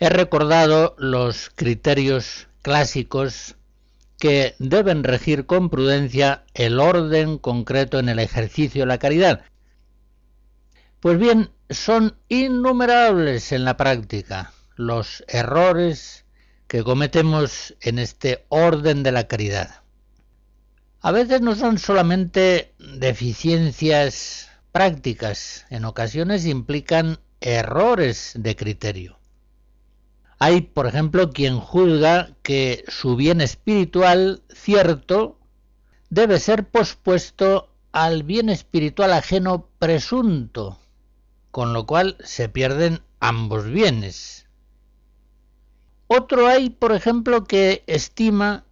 He 0.02 0.08
recordado 0.08 0.96
los 0.98 1.48
criterios 1.54 2.48
clásicos 2.62 3.54
que 4.18 4.56
deben 4.58 5.04
regir 5.04 5.46
con 5.46 5.70
prudencia 5.70 6.42
el 6.54 6.80
orden 6.80 7.38
concreto 7.38 8.00
en 8.00 8.08
el 8.08 8.18
ejercicio 8.18 8.82
de 8.82 8.86
la 8.86 8.98
caridad. 8.98 9.44
Pues 10.98 11.20
bien, 11.20 11.50
son 11.70 12.16
innumerables 12.28 13.52
en 13.52 13.64
la 13.64 13.76
práctica 13.76 14.52
los 14.74 15.22
errores 15.28 16.24
que 16.66 16.82
cometemos 16.82 17.76
en 17.80 18.00
este 18.00 18.44
orden 18.48 19.04
de 19.04 19.12
la 19.12 19.28
caridad. 19.28 19.82
A 21.00 21.12
veces 21.12 21.42
no 21.42 21.54
son 21.54 21.78
solamente 21.78 22.74
deficiencias 22.80 24.50
prácticas, 24.72 25.64
en 25.70 25.84
ocasiones 25.84 26.44
implican 26.44 27.20
errores 27.40 28.32
de 28.34 28.56
criterio. 28.56 29.21
Hay, 30.44 30.62
por 30.62 30.88
ejemplo, 30.88 31.30
quien 31.30 31.60
juzga 31.60 32.30
que 32.42 32.82
su 32.88 33.14
bien 33.14 33.40
espiritual 33.40 34.42
cierto 34.52 35.38
debe 36.10 36.40
ser 36.40 36.68
pospuesto 36.68 37.68
al 37.92 38.24
bien 38.24 38.48
espiritual 38.48 39.12
ajeno 39.12 39.68
presunto, 39.78 40.80
con 41.52 41.72
lo 41.72 41.86
cual 41.86 42.16
se 42.24 42.48
pierden 42.48 43.02
ambos 43.20 43.66
bienes. 43.66 44.48
Otro 46.08 46.48
hay, 46.48 46.70
por 46.70 46.90
ejemplo, 46.90 47.44
que 47.44 47.84
estima 47.86 48.64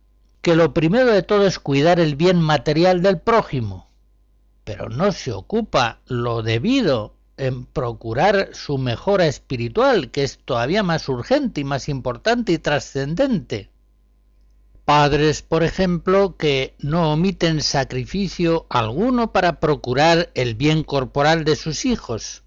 que 0.43 0.57
lo 0.57 0.75
primero 0.75 1.13
de 1.13 1.23
todo 1.23 1.47
es 1.47 1.61
cuidar 1.61 2.01
el 2.01 2.17
bien 2.17 2.41
material 2.41 3.01
del 3.01 3.21
prójimo, 3.21 3.89
pero 4.65 4.89
no 4.89 5.13
se 5.13 5.31
ocupa 5.31 6.01
lo 6.07 6.43
debido 6.43 7.15
en 7.41 7.65
procurar 7.65 8.51
su 8.53 8.77
mejora 8.77 9.27
espiritual, 9.27 10.11
que 10.11 10.23
es 10.23 10.39
todavía 10.45 10.83
más 10.83 11.09
urgente 11.09 11.63
y 11.63 11.65
más 11.65 11.89
importante 11.89 12.53
y 12.53 12.59
trascendente. 12.59 13.71
Padres, 14.85 15.41
por 15.43 15.63
ejemplo, 15.63 16.37
que 16.37 16.75
no 16.79 17.13
omiten 17.13 17.63
sacrificio 17.63 18.67
alguno 18.69 19.33
para 19.33 19.59
procurar 19.59 20.31
el 20.35 20.55
bien 20.55 20.85
corporal 20.85 21.45
de 21.45 21.57
sus 21.57 21.87
hijos, 21.87 22.43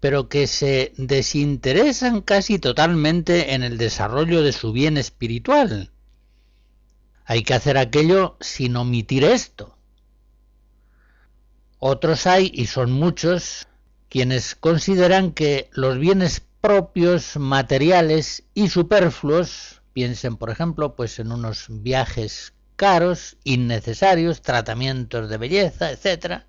pero 0.00 0.28
que 0.28 0.46
se 0.46 0.92
desinteresan 0.96 2.22
casi 2.22 2.58
totalmente 2.58 3.54
en 3.54 3.62
el 3.62 3.78
desarrollo 3.78 4.42
de 4.42 4.52
su 4.52 4.72
bien 4.72 4.96
espiritual. 4.96 5.90
Hay 7.26 7.42
que 7.42 7.54
hacer 7.54 7.76
aquello 7.76 8.38
sin 8.40 8.76
omitir 8.76 9.24
esto. 9.24 9.76
Otros 11.78 12.26
hay, 12.26 12.50
y 12.52 12.66
son 12.66 12.90
muchos, 12.90 13.67
quienes 14.08 14.54
consideran 14.54 15.32
que 15.32 15.68
los 15.72 15.98
bienes 15.98 16.42
propios, 16.60 17.36
materiales 17.36 18.44
y 18.54 18.68
superfluos, 18.68 19.82
piensen 19.92 20.36
por 20.36 20.50
ejemplo 20.50 20.96
pues 20.96 21.18
en 21.18 21.32
unos 21.32 21.66
viajes 21.68 22.54
caros, 22.76 23.36
innecesarios, 23.44 24.42
tratamientos 24.42 25.28
de 25.28 25.36
belleza, 25.36 25.90
etc., 25.90 26.42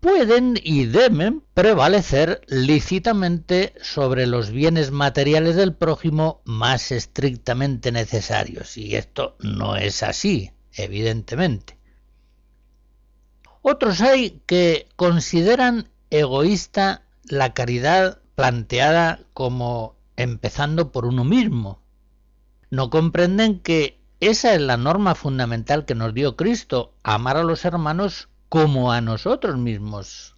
pueden 0.00 0.58
y 0.60 0.86
deben 0.86 1.44
prevalecer 1.54 2.40
lícitamente 2.48 3.72
sobre 3.80 4.26
los 4.26 4.50
bienes 4.50 4.90
materiales 4.90 5.54
del 5.54 5.74
prójimo 5.74 6.42
más 6.44 6.90
estrictamente 6.90 7.92
necesarios. 7.92 8.76
Y 8.76 8.96
esto 8.96 9.36
no 9.38 9.76
es 9.76 10.02
así, 10.02 10.50
evidentemente. 10.74 11.78
Otros 13.62 14.00
hay 14.00 14.42
que 14.44 14.88
consideran 14.96 15.91
egoísta 16.12 17.02
la 17.24 17.54
caridad 17.54 18.18
planteada 18.34 19.20
como 19.32 19.96
empezando 20.16 20.92
por 20.92 21.06
uno 21.06 21.24
mismo. 21.24 21.80
No 22.70 22.90
comprenden 22.90 23.60
que 23.60 23.98
esa 24.20 24.54
es 24.54 24.60
la 24.60 24.76
norma 24.76 25.14
fundamental 25.14 25.86
que 25.86 25.94
nos 25.94 26.12
dio 26.12 26.36
Cristo, 26.36 26.94
amar 27.02 27.38
a 27.38 27.44
los 27.44 27.64
hermanos 27.64 28.28
como 28.50 28.92
a 28.92 29.00
nosotros 29.00 29.56
mismos. 29.56 30.36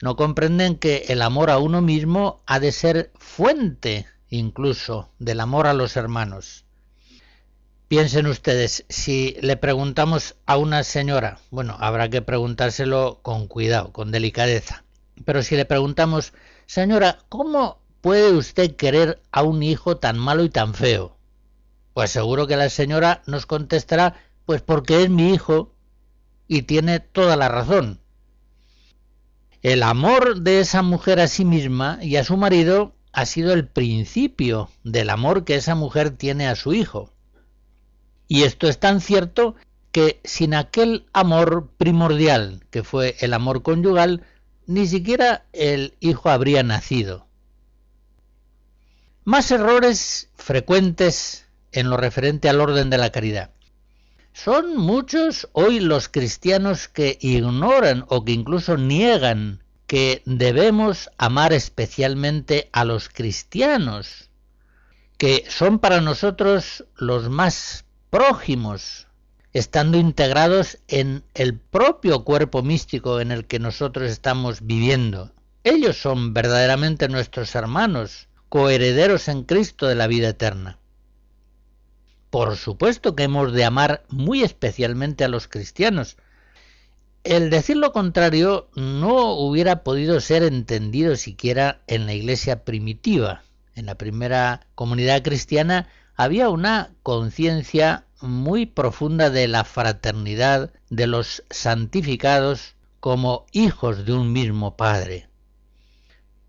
No 0.00 0.14
comprenden 0.14 0.76
que 0.76 1.06
el 1.08 1.22
amor 1.22 1.50
a 1.50 1.58
uno 1.58 1.82
mismo 1.82 2.42
ha 2.46 2.60
de 2.60 2.70
ser 2.70 3.10
fuente 3.16 4.06
incluso 4.28 5.10
del 5.18 5.40
amor 5.40 5.66
a 5.66 5.74
los 5.74 5.96
hermanos. 5.96 6.65
Piensen 7.88 8.26
ustedes, 8.26 8.84
si 8.88 9.36
le 9.42 9.56
preguntamos 9.56 10.34
a 10.44 10.56
una 10.56 10.82
señora, 10.82 11.38
bueno, 11.52 11.76
habrá 11.78 12.10
que 12.10 12.20
preguntárselo 12.20 13.20
con 13.22 13.46
cuidado, 13.46 13.92
con 13.92 14.10
delicadeza, 14.10 14.82
pero 15.24 15.44
si 15.44 15.54
le 15.54 15.66
preguntamos, 15.66 16.32
señora, 16.66 17.18
¿cómo 17.28 17.78
puede 18.00 18.32
usted 18.32 18.74
querer 18.74 19.22
a 19.30 19.44
un 19.44 19.62
hijo 19.62 19.98
tan 19.98 20.18
malo 20.18 20.42
y 20.42 20.48
tan 20.48 20.74
feo? 20.74 21.16
Pues 21.94 22.10
seguro 22.10 22.48
que 22.48 22.56
la 22.56 22.70
señora 22.70 23.22
nos 23.26 23.46
contestará, 23.46 24.16
pues 24.46 24.62
porque 24.62 25.04
es 25.04 25.08
mi 25.08 25.32
hijo 25.32 25.72
y 26.48 26.62
tiene 26.62 26.98
toda 26.98 27.36
la 27.36 27.48
razón. 27.48 28.00
El 29.62 29.84
amor 29.84 30.40
de 30.40 30.58
esa 30.58 30.82
mujer 30.82 31.20
a 31.20 31.28
sí 31.28 31.44
misma 31.44 32.00
y 32.02 32.16
a 32.16 32.24
su 32.24 32.36
marido 32.36 32.96
ha 33.12 33.26
sido 33.26 33.52
el 33.52 33.68
principio 33.68 34.70
del 34.82 35.08
amor 35.08 35.44
que 35.44 35.54
esa 35.54 35.76
mujer 35.76 36.10
tiene 36.10 36.48
a 36.48 36.56
su 36.56 36.74
hijo. 36.74 37.12
Y 38.28 38.42
esto 38.42 38.68
es 38.68 38.78
tan 38.78 39.00
cierto 39.00 39.54
que 39.92 40.20
sin 40.24 40.54
aquel 40.54 41.06
amor 41.12 41.70
primordial, 41.78 42.64
que 42.70 42.82
fue 42.82 43.16
el 43.20 43.32
amor 43.32 43.62
conyugal, 43.62 44.24
ni 44.66 44.86
siquiera 44.86 45.46
el 45.52 45.94
hijo 46.00 46.28
habría 46.28 46.62
nacido. 46.62 47.26
Más 49.24 49.50
errores 49.50 50.28
frecuentes 50.34 51.46
en 51.72 51.90
lo 51.90 51.96
referente 51.96 52.48
al 52.48 52.60
orden 52.60 52.90
de 52.90 52.98
la 52.98 53.10
caridad. 53.10 53.50
Son 54.32 54.76
muchos 54.76 55.48
hoy 55.52 55.80
los 55.80 56.10
cristianos 56.10 56.88
que 56.88 57.16
ignoran 57.20 58.04
o 58.08 58.24
que 58.24 58.32
incluso 58.32 58.76
niegan 58.76 59.62
que 59.86 60.22
debemos 60.26 61.08
amar 61.16 61.54
especialmente 61.54 62.68
a 62.72 62.84
los 62.84 63.08
cristianos, 63.08 64.28
que 65.16 65.44
son 65.48 65.78
para 65.78 66.02
nosotros 66.02 66.84
los 66.96 67.30
más 67.30 67.85
prójimos, 68.16 69.08
estando 69.52 69.98
integrados 69.98 70.78
en 70.88 71.22
el 71.34 71.58
propio 71.58 72.24
cuerpo 72.24 72.62
místico 72.62 73.20
en 73.20 73.30
el 73.30 73.44
que 73.46 73.58
nosotros 73.58 74.10
estamos 74.10 74.66
viviendo. 74.66 75.32
Ellos 75.64 75.98
son 75.98 76.32
verdaderamente 76.32 77.10
nuestros 77.10 77.54
hermanos, 77.54 78.28
coherederos 78.48 79.28
en 79.28 79.42
Cristo 79.42 79.86
de 79.86 79.96
la 79.96 80.06
vida 80.06 80.30
eterna. 80.30 80.78
Por 82.30 82.56
supuesto 82.56 83.14
que 83.14 83.24
hemos 83.24 83.52
de 83.52 83.66
amar 83.66 84.06
muy 84.08 84.42
especialmente 84.42 85.22
a 85.22 85.28
los 85.28 85.46
cristianos. 85.46 86.16
El 87.22 87.50
decir 87.50 87.76
lo 87.76 87.92
contrario 87.92 88.70
no 88.76 89.32
hubiera 89.32 89.84
podido 89.84 90.20
ser 90.20 90.42
entendido 90.42 91.16
siquiera 91.16 91.82
en 91.86 92.06
la 92.06 92.14
iglesia 92.14 92.64
primitiva. 92.64 93.42
En 93.74 93.84
la 93.84 93.96
primera 93.96 94.66
comunidad 94.74 95.22
cristiana 95.22 95.90
había 96.16 96.48
una 96.48 96.94
conciencia 97.02 98.05
muy 98.20 98.66
profunda 98.66 99.30
de 99.30 99.48
la 99.48 99.64
fraternidad 99.64 100.72
de 100.90 101.06
los 101.06 101.44
santificados 101.50 102.74
como 103.00 103.46
hijos 103.52 104.04
de 104.04 104.12
un 104.12 104.32
mismo 104.32 104.76
Padre. 104.76 105.28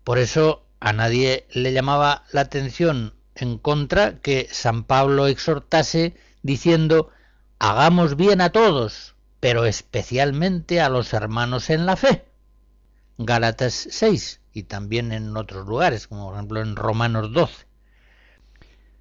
Por 0.04 0.18
eso 0.18 0.64
a 0.80 0.92
nadie 0.92 1.46
le 1.52 1.72
llamaba 1.72 2.24
la 2.32 2.42
atención 2.42 3.14
en 3.34 3.58
contra 3.58 4.18
que 4.20 4.48
San 4.50 4.84
Pablo 4.84 5.26
exhortase 5.26 6.16
diciendo 6.42 7.10
hagamos 7.58 8.16
bien 8.16 8.40
a 8.40 8.50
todos, 8.50 9.14
pero 9.40 9.64
especialmente 9.64 10.80
a 10.80 10.88
los 10.88 11.12
hermanos 11.12 11.70
en 11.70 11.86
la 11.86 11.96
fe. 11.96 12.24
Gálatas 13.18 13.88
6 13.90 14.40
y 14.52 14.64
también 14.64 15.12
en 15.12 15.36
otros 15.36 15.66
lugares, 15.66 16.08
como 16.08 16.26
por 16.26 16.34
ejemplo 16.34 16.60
en 16.60 16.76
Romanos 16.76 17.32
12. 17.32 17.67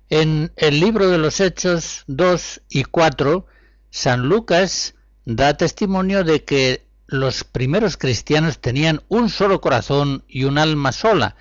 En 0.10 0.53
el 0.55 0.80
libro 0.80 1.10
de 1.10 1.18
los 1.18 1.41
Hechos 1.41 2.05
2 2.08 2.62
y 2.70 2.86
4, 2.86 3.45
San 3.89 4.30
Lucas 4.30 4.95
da 5.26 5.58
testimonio 5.58 6.24
de 6.24 6.45
que 6.45 6.88
los 7.08 7.43
primeros 7.43 7.97
cristianos 7.97 8.60
tenían 8.60 9.01
un 9.10 9.30
solo 9.30 9.60
corazón 9.60 10.24
y 10.30 10.45
un 10.45 10.60
alma 10.60 10.93
sola, 10.93 11.36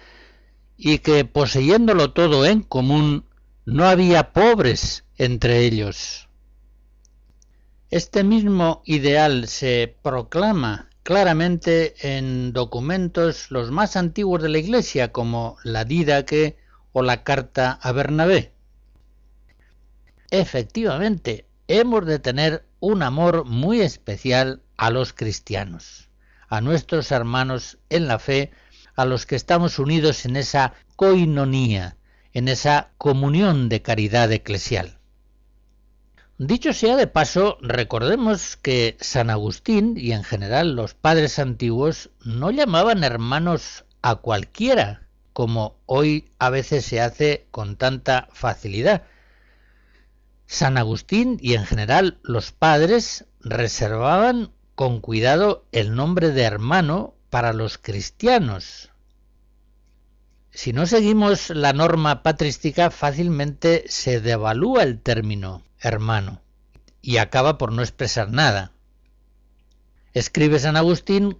y 0.77 0.99
que 0.99 1.25
poseyéndolo 1.25 2.13
todo 2.13 2.45
en 2.45 2.63
común, 2.63 3.25
no 3.67 3.85
había 3.85 4.33
pobres 4.33 5.05
entre 5.17 5.61
ellos. 5.61 6.29
Este 7.91 8.25
mismo 8.25 8.83
ideal 8.85 9.47
se 9.47 9.97
proclama 10.03 10.91
claramente 11.05 11.95
en 12.17 12.53
documentos 12.53 13.53
los 13.53 13.71
más 13.71 13.95
antiguos 13.95 14.43
de 14.43 14.49
la 14.49 14.59
Iglesia, 14.59 15.13
como 15.13 15.57
la 15.63 15.85
Didaque 15.85 16.57
o 16.91 17.03
la 17.03 17.23
Carta 17.23 17.79
a 17.81 17.93
Bernabé. 17.93 18.56
Efectivamente, 20.31 21.47
hemos 21.69 22.07
de 22.07 22.19
tener 22.19 22.65
un 22.81 23.03
amor 23.03 23.45
muy 23.45 23.81
especial 23.81 24.63
a 24.77 24.91
los 24.91 25.13
cristianos, 25.13 26.09
a 26.49 26.61
nuestros 26.61 27.11
hermanos 27.11 27.79
en 27.91 28.09
la 28.09 28.19
fe, 28.19 28.51
a 28.95 29.05
los 29.05 29.27
que 29.27 29.37
estamos 29.37 29.79
unidos 29.79 30.25
en 30.25 30.37
esa 30.37 30.75
coinonía, 30.97 31.97
en 32.33 32.49
esa 32.49 32.91
comunión 32.99 33.69
de 33.69 33.83
caridad 33.83 34.31
eclesial. 34.33 34.99
Dicho 36.39 36.75
sea 36.75 36.97
de 36.97 37.07
paso, 37.07 37.57
recordemos 37.63 38.57
que 38.57 38.99
San 39.01 39.31
Agustín 39.31 39.95
y 39.97 40.13
en 40.13 40.23
general 40.23 40.77
los 40.77 40.93
padres 40.93 41.39
antiguos 41.39 42.11
no 42.25 42.51
llamaban 42.51 43.05
hermanos 43.05 43.87
a 44.03 44.17
cualquiera, 44.17 45.09
como 45.33 45.79
hoy 45.87 46.31
a 46.39 46.51
veces 46.51 46.85
se 46.85 47.01
hace 47.01 47.47
con 47.51 47.77
tanta 47.77 48.29
facilidad. 48.33 49.05
San 50.47 50.79
Agustín 50.79 51.39
y 51.41 51.55
en 51.55 51.67
general 51.67 52.19
los 52.23 52.53
padres 52.53 53.27
reservaban 53.41 54.53
con 54.75 55.01
cuidado 55.01 55.67
el 55.73 55.95
nombre 55.95 56.31
de 56.31 56.43
hermano 56.43 57.15
para 57.31 57.53
los 57.53 57.79
cristianos. 57.79 58.91
Si 60.51 60.73
no 60.73 60.87
seguimos 60.87 61.51
la 61.51 61.73
norma 61.73 62.23
patrística, 62.23 62.91
fácilmente 62.91 63.85
se 63.89 64.21
devalúa 64.21 64.85
el 64.85 65.01
término 65.01 65.65
hermano 65.81 66.41
y 67.03 67.19
acaba 67.19 67.59
por 67.59 67.73
no 67.73 67.83
expresar 67.83 68.31
nada. 68.31 68.73
Escribe 70.15 70.59
San 70.59 70.77
Agustín, 70.77 71.39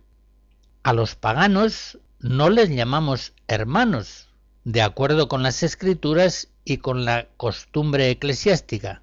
a 0.83 0.93
los 0.93 1.15
paganos 1.15 1.99
no 2.21 2.51
les 2.51 2.69
llamamos 2.69 3.33
hermanos, 3.49 4.26
de 4.67 4.83
acuerdo 4.83 5.29
con 5.29 5.45
las 5.45 5.63
escrituras 5.63 6.49
y 6.65 6.79
con 6.79 7.05
la 7.05 7.29
costumbre 7.37 8.11
eclesiástica. 8.11 9.01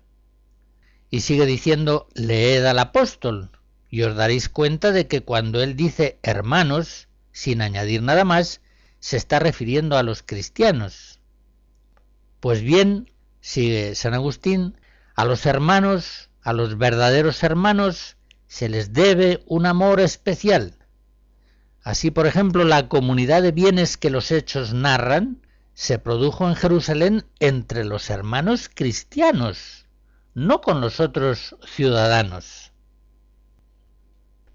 Y 1.09 1.21
sigue 1.21 1.45
diciendo, 1.45 2.09
leed 2.15 2.65
al 2.65 2.79
apóstol, 2.79 3.49
y 3.89 4.01
os 4.01 4.13
daréis 4.13 4.49
cuenta 4.49 4.91
de 4.91 5.07
que 5.07 5.21
cuando 5.21 5.63
él 5.63 5.77
dice 5.77 6.19
hermanos, 6.21 7.07
sin 7.31 7.61
añadir 7.61 8.01
nada 8.01 8.25
más, 8.25 8.59
se 8.99 9.15
está 9.15 9.39
refiriendo 9.39 9.97
a 9.97 10.03
los 10.03 10.21
cristianos. 10.21 11.21
Pues 12.41 12.61
bien, 12.61 13.09
sigue 13.39 13.95
San 13.95 14.13
Agustín, 14.13 14.77
a 15.15 15.23
los 15.23 15.45
hermanos, 15.45 16.29
a 16.41 16.51
los 16.51 16.77
verdaderos 16.77 17.41
hermanos, 17.41 18.17
se 18.47 18.67
les 18.67 18.91
debe 18.91 19.41
un 19.45 19.65
amor 19.65 20.01
especial. 20.01 20.77
Así, 21.83 22.11
por 22.11 22.27
ejemplo, 22.27 22.65
la 22.65 22.89
comunidad 22.89 23.41
de 23.41 23.53
bienes 23.53 23.95
que 23.95 24.09
los 24.09 24.29
hechos 24.29 24.73
narran 24.73 25.39
se 25.73 25.99
produjo 25.99 26.47
en 26.47 26.55
Jerusalén 26.55 27.25
entre 27.39 27.83
los 27.83 28.09
hermanos 28.09 28.69
cristianos, 28.73 29.85
no 30.33 30.61
con 30.61 30.81
los 30.81 30.99
otros 30.99 31.55
ciudadanos. 31.65 32.71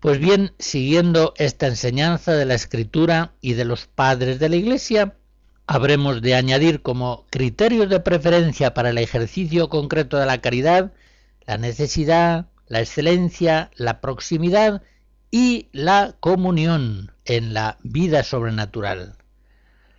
Pues 0.01 0.19
bien, 0.19 0.53
siguiendo 0.59 1.35
esta 1.37 1.67
enseñanza 1.67 2.33
de 2.33 2.45
la 2.45 2.55
Escritura 2.55 3.33
y 3.41 3.55
de 3.55 3.65
los 3.65 3.87
padres 3.87 4.39
de 4.39 4.49
la 4.49 4.57
Iglesia, 4.57 5.17
habremos 5.67 6.23
de 6.23 6.35
añadir 6.35 6.83
como 6.83 7.27
criterios 7.31 7.89
de 7.89 8.01
preferencia 8.01 8.75
para 8.75 8.91
el 8.91 8.99
ejercicio 8.99 9.69
concreto 9.69 10.17
de 10.17 10.27
la 10.27 10.41
caridad 10.41 10.93
la 11.49 11.57
necesidad, 11.57 12.47
la 12.67 12.81
excelencia, 12.81 13.71
la 13.75 14.03
proximidad 14.03 14.83
y 15.31 15.71
la 15.73 16.15
comunión 16.21 17.11
en 17.25 17.55
la 17.55 17.79
vida 17.83 18.23
sobrenatural, 18.23 19.17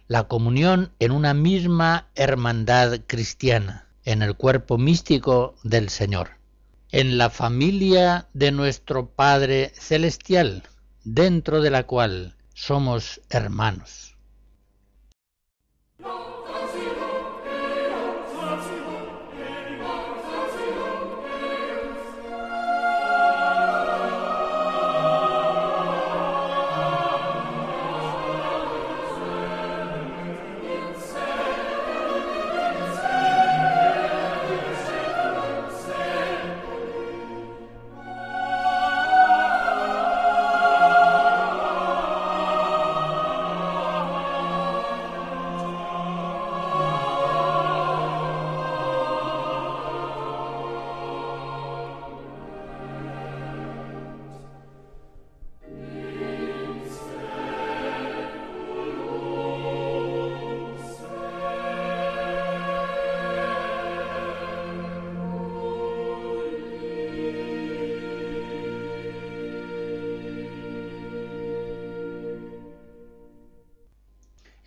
la 0.10 0.24
comunión 0.24 0.92
en 0.98 1.12
una 1.12 1.36
misma 1.36 2.08
hermandad 2.16 3.02
cristiana, 3.06 3.88
en 4.04 4.24
el 4.24 4.36
cuerpo 4.36 4.80
místico 4.80 5.56
del 5.62 5.90
Señor, 5.90 6.32
en 6.92 7.20
la 7.20 7.30
familia 7.30 8.28
de 8.34 8.52
nuestro 8.52 9.12
Padre 9.12 9.72
Celestial, 9.76 10.64
dentro 11.04 11.62
de 11.62 11.70
la 11.70 11.84
cual 11.86 12.36
somos 12.56 13.22
hermanos. 13.30 14.09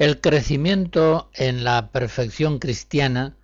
El 0.03 0.21
crecimiento 0.21 1.31
en 1.33 1.63
la 1.63 1.93
perfección 1.93 2.59
cristiana 2.59 3.37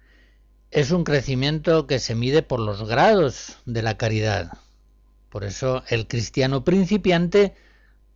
es 0.73 0.91
un 0.91 1.05
crecimiento 1.05 1.87
que 1.87 2.01
se 2.01 2.17
mide 2.17 2.43
por 2.43 2.59
los 2.59 2.83
grados 2.89 3.59
de 3.65 3.81
la 3.81 3.97
caridad. 3.97 4.59
Por 5.31 5.45
eso 5.45 5.85
el 5.87 6.09
cristiano 6.09 6.65
principiante 6.65 7.55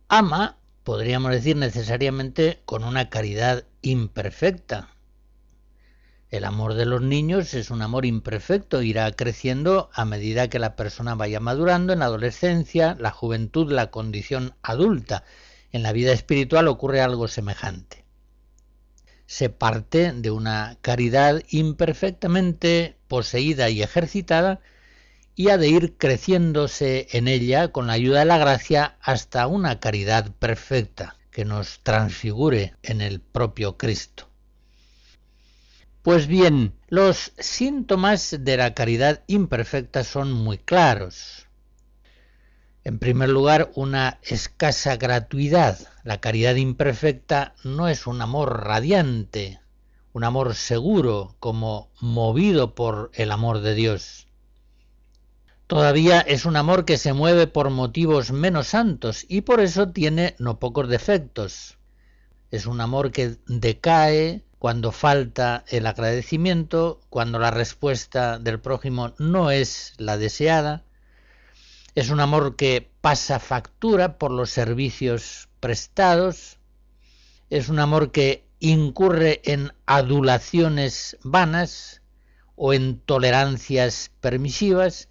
ama, 0.09 0.57
podríamos 0.83 1.31
decir 1.31 1.55
necesariamente, 1.55 2.61
con 2.65 2.83
una 2.83 3.09
caridad 3.09 3.63
imperfecta. 3.81 4.89
El 6.29 6.43
amor 6.43 6.73
de 6.73 6.85
los 6.85 7.01
niños 7.01 7.53
es 7.53 7.71
un 7.71 7.81
amor 7.81 8.05
imperfecto, 8.05 8.81
irá 8.81 9.09
creciendo 9.13 9.89
a 9.93 10.03
medida 10.03 10.49
que 10.49 10.59
la 10.59 10.75
persona 10.75 11.15
vaya 11.15 11.39
madurando 11.39 11.93
en 11.93 11.99
la 11.99 12.07
adolescencia, 12.07 12.97
la 12.99 13.11
juventud, 13.11 13.71
la 13.71 13.89
condición 13.89 14.53
adulta. 14.61 15.23
En 15.71 15.81
la 15.81 15.93
vida 15.93 16.11
espiritual 16.11 16.67
ocurre 16.67 16.99
algo 16.99 17.29
semejante 17.29 18.02
se 19.25 19.49
parte 19.49 20.11
de 20.11 20.31
una 20.31 20.77
caridad 20.81 21.41
imperfectamente 21.49 22.97
poseída 23.07 23.69
y 23.69 23.81
ejercitada 23.81 24.59
y 25.35 25.49
ha 25.49 25.57
de 25.57 25.69
ir 25.69 25.97
creciéndose 25.97 27.07
en 27.11 27.27
ella 27.27 27.69
con 27.69 27.87
la 27.87 27.93
ayuda 27.93 28.19
de 28.19 28.25
la 28.25 28.37
gracia 28.37 28.97
hasta 29.01 29.47
una 29.47 29.79
caridad 29.79 30.31
perfecta 30.31 31.15
que 31.31 31.45
nos 31.45 31.79
transfigure 31.79 32.75
en 32.83 33.01
el 33.01 33.19
propio 33.19 33.77
Cristo. 33.77 34.29
Pues 36.03 36.27
bien, 36.27 36.73
los 36.89 37.31
síntomas 37.39 38.35
de 38.39 38.57
la 38.57 38.73
caridad 38.73 39.23
imperfecta 39.27 40.03
son 40.03 40.31
muy 40.33 40.57
claros. 40.57 41.42
En 42.85 42.99
primer 42.99 43.29
lugar, 43.29 43.71
una 43.75 44.19
escasa 44.23 44.97
gratuidad. 44.97 45.79
La 46.03 46.19
caridad 46.19 46.55
imperfecta 46.55 47.55
no 47.63 47.87
es 47.87 48.07
un 48.07 48.21
amor 48.21 48.65
radiante, 48.65 49.61
un 50.11 50.25
amor 50.25 50.53
seguro, 50.53 51.35
como 51.39 51.89
movido 52.01 52.75
por 52.75 53.09
el 53.13 53.31
amor 53.31 53.61
de 53.61 53.73
Dios. 53.73 54.27
Todavía 55.67 56.19
es 56.19 56.45
un 56.45 56.57
amor 56.57 56.83
que 56.83 56.97
se 56.97 57.13
mueve 57.13 57.47
por 57.47 57.69
motivos 57.69 58.33
menos 58.33 58.67
santos 58.67 59.25
y 59.29 59.41
por 59.41 59.61
eso 59.61 59.89
tiene 59.89 60.35
no 60.37 60.59
pocos 60.59 60.89
defectos. 60.89 61.77
Es 62.51 62.65
un 62.65 62.81
amor 62.81 63.11
que 63.11 63.37
decae 63.47 64.43
cuando 64.59 64.91
falta 64.91 65.63
el 65.69 65.87
agradecimiento, 65.87 66.99
cuando 67.09 67.39
la 67.39 67.49
respuesta 67.49 68.39
del 68.39 68.59
prójimo 68.59 69.13
no 69.19 69.51
es 69.51 69.93
la 69.97 70.17
deseada, 70.17 70.83
es 71.95 72.09
un 72.09 72.19
amor 72.19 72.55
que 72.55 72.89
pasa 73.01 73.39
factura 73.39 74.17
por 74.17 74.31
los 74.31 74.49
servicios 74.49 75.49
prestados. 75.59 76.59
Es 77.49 77.69
un 77.69 77.79
amor 77.79 78.11
que 78.11 78.45
incurre 78.59 79.41
en 79.45 79.73
adulaciones 79.85 81.17
vanas 81.23 82.01
o 82.55 82.73
en 82.73 82.99
tolerancias 82.99 84.11
permisivas. 84.21 85.09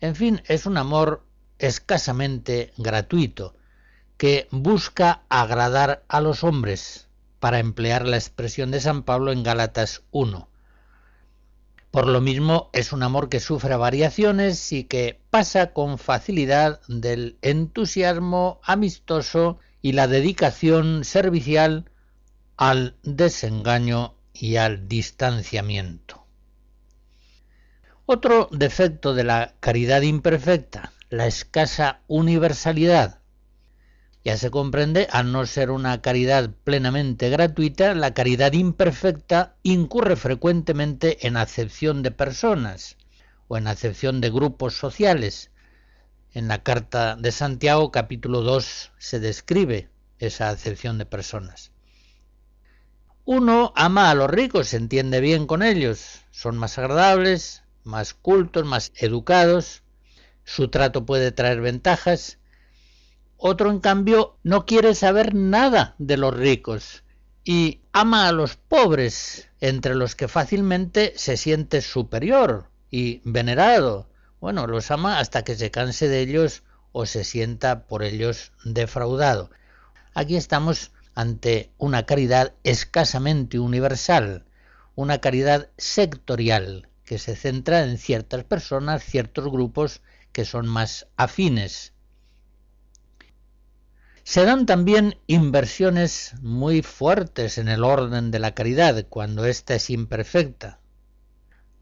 En 0.00 0.16
fin, 0.16 0.42
es 0.46 0.66
un 0.66 0.76
amor 0.76 1.24
escasamente 1.58 2.72
gratuito, 2.76 3.54
que 4.16 4.48
busca 4.50 5.22
agradar 5.28 6.04
a 6.08 6.20
los 6.20 6.42
hombres, 6.42 7.08
para 7.40 7.60
emplear 7.60 8.06
la 8.06 8.16
expresión 8.16 8.70
de 8.70 8.80
San 8.80 9.04
Pablo 9.04 9.30
en 9.30 9.44
Gálatas 9.44 10.02
1. 10.10 10.48
Por 11.90 12.06
lo 12.06 12.20
mismo 12.20 12.68
es 12.74 12.92
un 12.92 13.02
amor 13.02 13.28
que 13.28 13.40
sufre 13.40 13.74
variaciones 13.76 14.72
y 14.72 14.84
que 14.84 15.20
pasa 15.30 15.72
con 15.72 15.98
facilidad 15.98 16.80
del 16.86 17.38
entusiasmo 17.40 18.60
amistoso 18.62 19.58
y 19.80 19.92
la 19.92 20.06
dedicación 20.06 21.04
servicial 21.04 21.90
al 22.56 22.96
desengaño 23.02 24.14
y 24.34 24.56
al 24.56 24.86
distanciamiento. 24.88 26.26
Otro 28.04 28.48
defecto 28.52 29.14
de 29.14 29.24
la 29.24 29.54
caridad 29.60 30.02
imperfecta, 30.02 30.92
la 31.08 31.26
escasa 31.26 32.00
universalidad, 32.06 33.17
ya 34.24 34.36
se 34.36 34.50
comprende, 34.50 35.08
al 35.10 35.32
no 35.32 35.46
ser 35.46 35.70
una 35.70 36.02
caridad 36.02 36.50
plenamente 36.64 37.30
gratuita, 37.30 37.94
la 37.94 38.14
caridad 38.14 38.52
imperfecta 38.52 39.54
incurre 39.62 40.16
frecuentemente 40.16 41.26
en 41.26 41.36
acepción 41.36 42.02
de 42.02 42.10
personas 42.10 42.96
o 43.46 43.56
en 43.56 43.66
acepción 43.66 44.20
de 44.20 44.30
grupos 44.30 44.74
sociales. 44.74 45.50
En 46.32 46.48
la 46.48 46.62
carta 46.62 47.16
de 47.16 47.32
Santiago 47.32 47.90
capítulo 47.90 48.42
2 48.42 48.92
se 48.98 49.20
describe 49.20 49.88
esa 50.18 50.50
acepción 50.50 50.98
de 50.98 51.06
personas. 51.06 51.72
Uno 53.24 53.72
ama 53.76 54.10
a 54.10 54.14
los 54.14 54.30
ricos, 54.30 54.68
se 54.68 54.76
entiende 54.78 55.20
bien 55.20 55.46
con 55.46 55.62
ellos, 55.62 56.22
son 56.30 56.56
más 56.56 56.78
agradables, 56.78 57.62
más 57.84 58.14
cultos, 58.14 58.64
más 58.64 58.92
educados, 58.96 59.82
su 60.44 60.68
trato 60.68 61.04
puede 61.04 61.30
traer 61.30 61.60
ventajas, 61.60 62.38
otro, 63.40 63.70
en 63.70 63.78
cambio, 63.78 64.36
no 64.42 64.66
quiere 64.66 64.96
saber 64.96 65.32
nada 65.32 65.94
de 65.98 66.16
los 66.16 66.36
ricos 66.36 67.04
y 67.44 67.80
ama 67.92 68.26
a 68.26 68.32
los 68.32 68.56
pobres, 68.56 69.48
entre 69.60 69.94
los 69.94 70.16
que 70.16 70.26
fácilmente 70.26 71.12
se 71.16 71.36
siente 71.36 71.80
superior 71.80 72.68
y 72.90 73.22
venerado. 73.24 74.08
Bueno, 74.40 74.66
los 74.66 74.90
ama 74.90 75.20
hasta 75.20 75.44
que 75.44 75.54
se 75.54 75.70
canse 75.70 76.08
de 76.08 76.20
ellos 76.20 76.64
o 76.90 77.06
se 77.06 77.22
sienta 77.22 77.86
por 77.86 78.02
ellos 78.02 78.50
defraudado. 78.64 79.50
Aquí 80.14 80.36
estamos 80.36 80.90
ante 81.14 81.70
una 81.78 82.06
caridad 82.06 82.54
escasamente 82.64 83.60
universal, 83.60 84.46
una 84.96 85.20
caridad 85.20 85.68
sectorial 85.76 86.88
que 87.04 87.18
se 87.18 87.36
centra 87.36 87.84
en 87.84 87.98
ciertas 87.98 88.42
personas, 88.42 89.04
ciertos 89.04 89.48
grupos 89.48 90.02
que 90.32 90.44
son 90.44 90.66
más 90.66 91.06
afines 91.16 91.92
se 94.28 94.44
dan 94.44 94.66
también 94.66 95.16
inversiones 95.26 96.34
muy 96.42 96.82
fuertes 96.82 97.56
en 97.56 97.66
el 97.66 97.82
orden 97.82 98.30
de 98.30 98.38
la 98.38 98.52
caridad 98.52 99.06
cuando 99.08 99.46
ésta 99.46 99.74
es 99.74 99.88
imperfecta. 99.88 100.80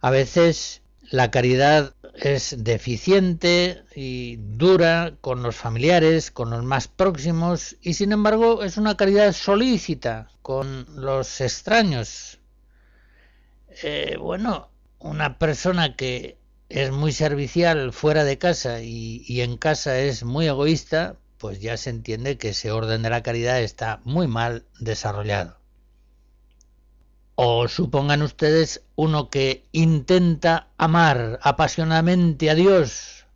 A 0.00 0.10
veces 0.10 0.82
la 1.10 1.32
caridad 1.32 1.92
es 2.14 2.54
deficiente 2.62 3.82
y 3.96 4.36
dura 4.36 5.16
con 5.20 5.42
los 5.42 5.56
familiares, 5.56 6.30
con 6.30 6.50
los 6.50 6.62
más 6.62 6.86
próximos, 6.86 7.78
y 7.80 7.94
sin 7.94 8.12
embargo 8.12 8.62
es 8.62 8.76
una 8.76 8.96
caridad 8.96 9.32
solícita 9.32 10.30
con 10.42 10.86
los 10.94 11.40
extraños. 11.40 12.38
Eh, 13.82 14.18
bueno, 14.20 14.70
una 15.00 15.40
persona 15.40 15.96
que 15.96 16.38
es 16.68 16.92
muy 16.92 17.10
servicial 17.10 17.92
fuera 17.92 18.22
de 18.22 18.38
casa 18.38 18.82
y 18.82 19.40
en 19.40 19.56
casa 19.56 19.98
es 19.98 20.22
muy 20.22 20.46
egoísta, 20.46 21.16
pues 21.38 21.60
ya 21.60 21.76
se 21.76 21.90
entiende 21.90 22.38
que 22.38 22.50
ese 22.50 22.70
orden 22.70 23.02
de 23.02 23.10
la 23.10 23.22
caridad 23.22 23.60
está 23.60 24.00
muy 24.04 24.26
mal 24.26 24.64
desarrollado. 24.78 25.58
O 27.34 27.68
supongan 27.68 28.22
ustedes 28.22 28.82
uno 28.94 29.28
que 29.28 29.66
intenta 29.72 30.68
amar 30.78 31.38
apasionadamente 31.42 32.48
a 32.48 32.54
Dios, 32.54 33.26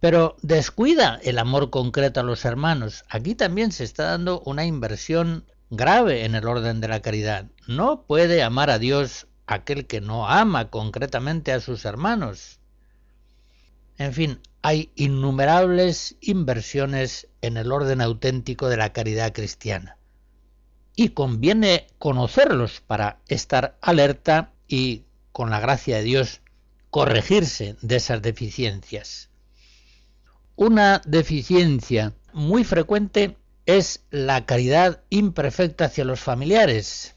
pero 0.00 0.36
descuida 0.42 1.20
el 1.22 1.38
amor 1.38 1.70
concreto 1.70 2.20
a 2.20 2.24
los 2.24 2.44
hermanos. 2.44 3.04
Aquí 3.08 3.34
también 3.34 3.70
se 3.70 3.84
está 3.84 4.04
dando 4.04 4.40
una 4.40 4.64
inversión 4.64 5.44
grave 5.70 6.24
en 6.24 6.34
el 6.34 6.46
orden 6.46 6.80
de 6.80 6.88
la 6.88 7.00
caridad. 7.00 7.46
No 7.68 8.02
puede 8.02 8.42
amar 8.42 8.70
a 8.70 8.78
Dios 8.78 9.28
aquel 9.46 9.86
que 9.86 10.00
no 10.00 10.28
ama 10.28 10.70
concretamente 10.70 11.52
a 11.52 11.60
sus 11.60 11.84
hermanos. 11.84 12.58
En 13.98 14.12
fin, 14.12 14.40
hay 14.62 14.90
innumerables 14.96 16.16
inversiones 16.20 17.28
en 17.42 17.56
el 17.56 17.70
orden 17.70 18.00
auténtico 18.00 18.68
de 18.68 18.76
la 18.76 18.92
caridad 18.92 19.32
cristiana. 19.32 19.98
Y 20.96 21.10
conviene 21.10 21.86
conocerlos 21.98 22.80
para 22.80 23.18
estar 23.28 23.76
alerta 23.80 24.52
y, 24.68 25.04
con 25.32 25.50
la 25.50 25.60
gracia 25.60 25.96
de 25.96 26.04
Dios, 26.04 26.40
corregirse 26.90 27.76
de 27.82 27.96
esas 27.96 28.22
deficiencias. 28.22 29.28
Una 30.56 31.02
deficiencia 31.04 32.14
muy 32.32 32.62
frecuente 32.62 33.36
es 33.66 34.04
la 34.10 34.46
caridad 34.46 35.02
imperfecta 35.10 35.86
hacia 35.86 36.04
los 36.04 36.20
familiares 36.20 37.16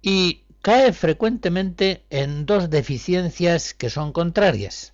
y 0.00 0.44
cae 0.62 0.94
frecuentemente 0.94 2.04
en 2.08 2.46
dos 2.46 2.70
deficiencias 2.70 3.74
que 3.74 3.90
son 3.90 4.12
contrarias. 4.12 4.93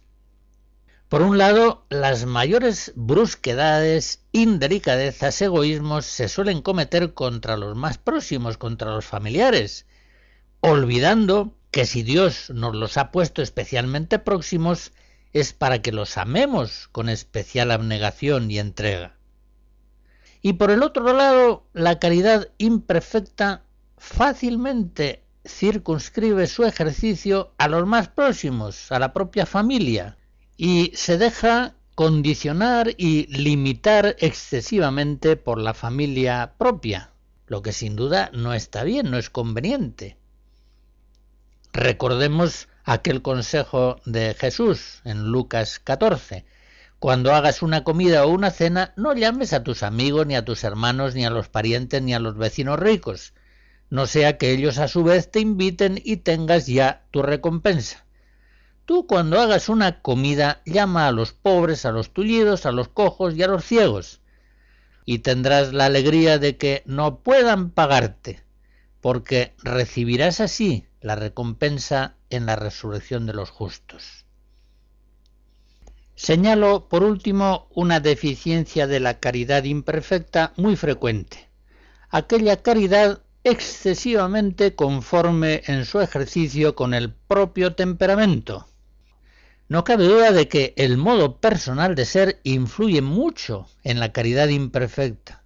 Por 1.11 1.23
un 1.23 1.39
lado, 1.39 1.85
las 1.89 2.25
mayores 2.25 2.93
brusquedades, 2.95 4.23
indelicadezas, 4.31 5.43
egoísmos 5.43 6.07
se 6.07 6.29
suelen 6.29 6.63
cometer 6.63 7.15
contra 7.15 7.57
los 7.57 7.77
más 7.77 7.99
próximos, 7.99 8.57
contra 8.59 8.93
los 8.93 9.07
familiares, 9.07 9.87
olvidando 10.61 11.53
que 11.73 11.85
si 11.85 12.05
Dios 12.05 12.51
nos 12.51 12.77
los 12.77 12.97
ha 12.97 13.11
puesto 13.11 13.43
especialmente 13.43 14.21
próximos, 14.21 14.93
es 15.33 15.53
para 15.53 15.83
que 15.83 15.91
los 15.91 16.17
amemos 16.17 16.87
con 16.93 17.09
especial 17.09 17.73
abnegación 17.73 18.49
y 18.49 18.61
entrega. 18.61 19.17
Y 20.43 20.53
por 20.53 20.71
el 20.71 20.85
otro 20.85 21.13
lado, 21.13 21.65
la 21.73 21.99
caridad 21.99 22.51
imperfecta 22.57 23.65
fácilmente 23.99 25.25
circunscribe 25.45 26.47
su 26.47 26.65
ejercicio 26.65 27.53
a 27.59 27.67
los 27.67 27.85
más 27.85 28.07
próximos, 28.07 28.93
a 28.93 29.01
la 29.01 29.13
propia 29.13 29.45
familia, 29.45 30.17
y 30.63 30.93
se 30.95 31.17
deja 31.17 31.73
condicionar 31.95 32.91
y 32.99 33.27
limitar 33.29 34.17
excesivamente 34.19 35.37
por 35.37 35.59
la 35.59 35.73
familia 35.73 36.53
propia, 36.59 37.13
lo 37.47 37.63
que 37.63 37.73
sin 37.73 37.97
duda 37.97 38.29
no 38.35 38.53
está 38.53 38.85
bien, 38.85 39.11
no 39.11 39.17
es 39.17 39.31
conveniente. 39.31 40.19
Recordemos 41.73 42.69
aquel 42.85 43.23
consejo 43.23 44.03
de 44.05 44.35
Jesús 44.35 45.01
en 45.07 45.29
Lucas 45.29 45.79
14. 45.79 46.45
Cuando 46.99 47.33
hagas 47.33 47.63
una 47.63 47.83
comida 47.83 48.27
o 48.27 48.29
una 48.29 48.51
cena, 48.51 48.93
no 48.97 49.15
llames 49.15 49.55
a 49.55 49.65
tus 49.65 49.83
amigos, 49.83 50.27
ni 50.27 50.37
a 50.37 50.45
tus 50.45 50.63
hermanos, 50.63 51.15
ni 51.15 51.25
a 51.25 51.31
los 51.31 51.49
parientes, 51.49 52.03
ni 52.03 52.13
a 52.13 52.21
los 52.21 52.37
vecinos 52.37 52.79
ricos, 52.79 53.33
no 53.89 54.07
sea 54.07 54.37
que 54.37 54.51
ellos 54.51 54.77
a 54.77 54.89
su 54.89 55.05
vez 55.05 55.31
te 55.31 55.41
inviten 55.41 55.99
y 56.05 56.19
tengas 56.19 56.67
ya 56.67 57.07
tu 57.13 57.23
recompensa. 57.23 58.05
Tú 58.85 59.07
cuando 59.07 59.41
hagas 59.41 59.69
una 59.69 60.03
comida 60.03 60.63
llama 60.67 61.07
a 61.07 61.13
los 61.13 61.33
pobres, 61.33 61.85
a 61.85 61.93
los 61.93 62.11
tullidos, 62.11 62.67
a 62.67 62.73
los 62.73 62.89
cojos 62.89 63.37
y 63.37 63.43
a 63.43 63.49
los 63.49 63.65
ciegos, 63.65 64.21
y 65.05 65.21
tendrás 65.21 65.73
la 65.73 65.87
alegría 65.87 66.39
de 66.39 66.57
que 66.57 66.83
no 66.87 67.21
puedan 67.21 67.71
pagarte, 67.71 68.43
porque 69.01 69.55
recibirás 69.63 70.41
así 70.41 70.87
la 71.01 71.17
recompensa 71.17 72.17
en 72.31 72.47
la 72.47 72.57
resurrección 72.57 73.27
de 73.27 73.35
los 73.35 73.51
justos. 73.51 74.25
Señalo, 76.15 76.89
por 76.89 77.03
último, 77.03 77.69
una 77.75 77.99
deficiencia 77.99 78.87
de 78.87 79.01
la 79.01 79.21
caridad 79.21 79.65
imperfecta 79.65 80.53
muy 80.57 80.77
frecuente, 80.77 81.49
aquella 82.11 82.63
caridad 82.63 83.23
excesivamente 83.43 84.75
conforme 84.75 85.63
en 85.67 85.87
su 85.87 86.01
ejercicio 86.01 86.75
con 86.75 86.93
el 86.93 87.11
propio 87.11 87.75
temperamento, 87.75 88.69
no 89.71 89.85
cabe 89.85 90.09
duda 90.09 90.33
de 90.33 90.49
que 90.49 90.75
el 90.77 90.97
modo 90.97 91.37
personal 91.37 91.95
de 91.95 92.05
ser 92.05 92.41
influye 92.43 93.03
mucho 93.03 93.69
en 93.85 94.01
la 94.01 94.13
caridad 94.13 94.49
imperfecta. 94.49 95.45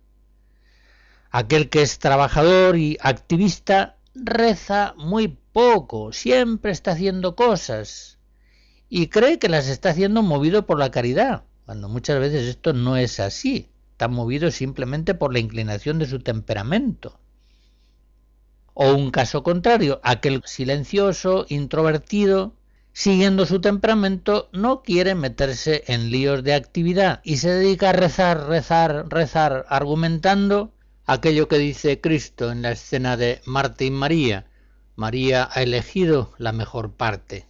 Aquel 1.30 1.68
que 1.68 1.82
es 1.82 1.98
trabajador 1.98 2.78
y 2.78 2.96
activista 3.02 3.98
reza 4.14 4.94
muy 4.96 5.28
poco, 5.52 6.14
siempre 6.14 6.72
está 6.72 6.92
haciendo 6.92 7.36
cosas 7.36 8.16
y 8.88 9.08
cree 9.08 9.38
que 9.38 9.50
las 9.50 9.68
está 9.68 9.90
haciendo 9.90 10.22
movido 10.22 10.64
por 10.64 10.78
la 10.78 10.90
caridad, 10.90 11.44
cuando 11.66 11.90
muchas 11.90 12.18
veces 12.18 12.48
esto 12.48 12.72
no 12.72 12.96
es 12.96 13.20
así, 13.20 13.68
está 13.92 14.08
movido 14.08 14.50
simplemente 14.50 15.12
por 15.12 15.34
la 15.34 15.38
inclinación 15.38 15.98
de 15.98 16.06
su 16.06 16.20
temperamento. 16.20 17.20
O 18.72 18.94
un 18.94 19.10
caso 19.10 19.42
contrario, 19.42 20.00
aquel 20.02 20.40
silencioso, 20.46 21.44
introvertido, 21.50 22.54
siguiendo 22.94 23.44
su 23.44 23.60
temperamento, 23.60 24.48
no 24.52 24.82
quiere 24.82 25.16
meterse 25.16 25.82
en 25.88 26.10
líos 26.10 26.44
de 26.44 26.54
actividad 26.54 27.20
y 27.24 27.38
se 27.38 27.50
dedica 27.50 27.90
a 27.90 27.92
rezar, 27.92 28.46
rezar, 28.46 29.08
rezar, 29.10 29.66
argumentando 29.68 30.72
aquello 31.04 31.48
que 31.48 31.58
dice 31.58 32.00
Cristo 32.00 32.52
en 32.52 32.62
la 32.62 32.70
escena 32.70 33.16
de 33.16 33.42
Marta 33.44 33.84
y 33.84 33.90
María. 33.90 34.46
María 34.94 35.48
ha 35.52 35.62
elegido 35.62 36.32
la 36.38 36.52
mejor 36.52 36.92
parte. 36.92 37.46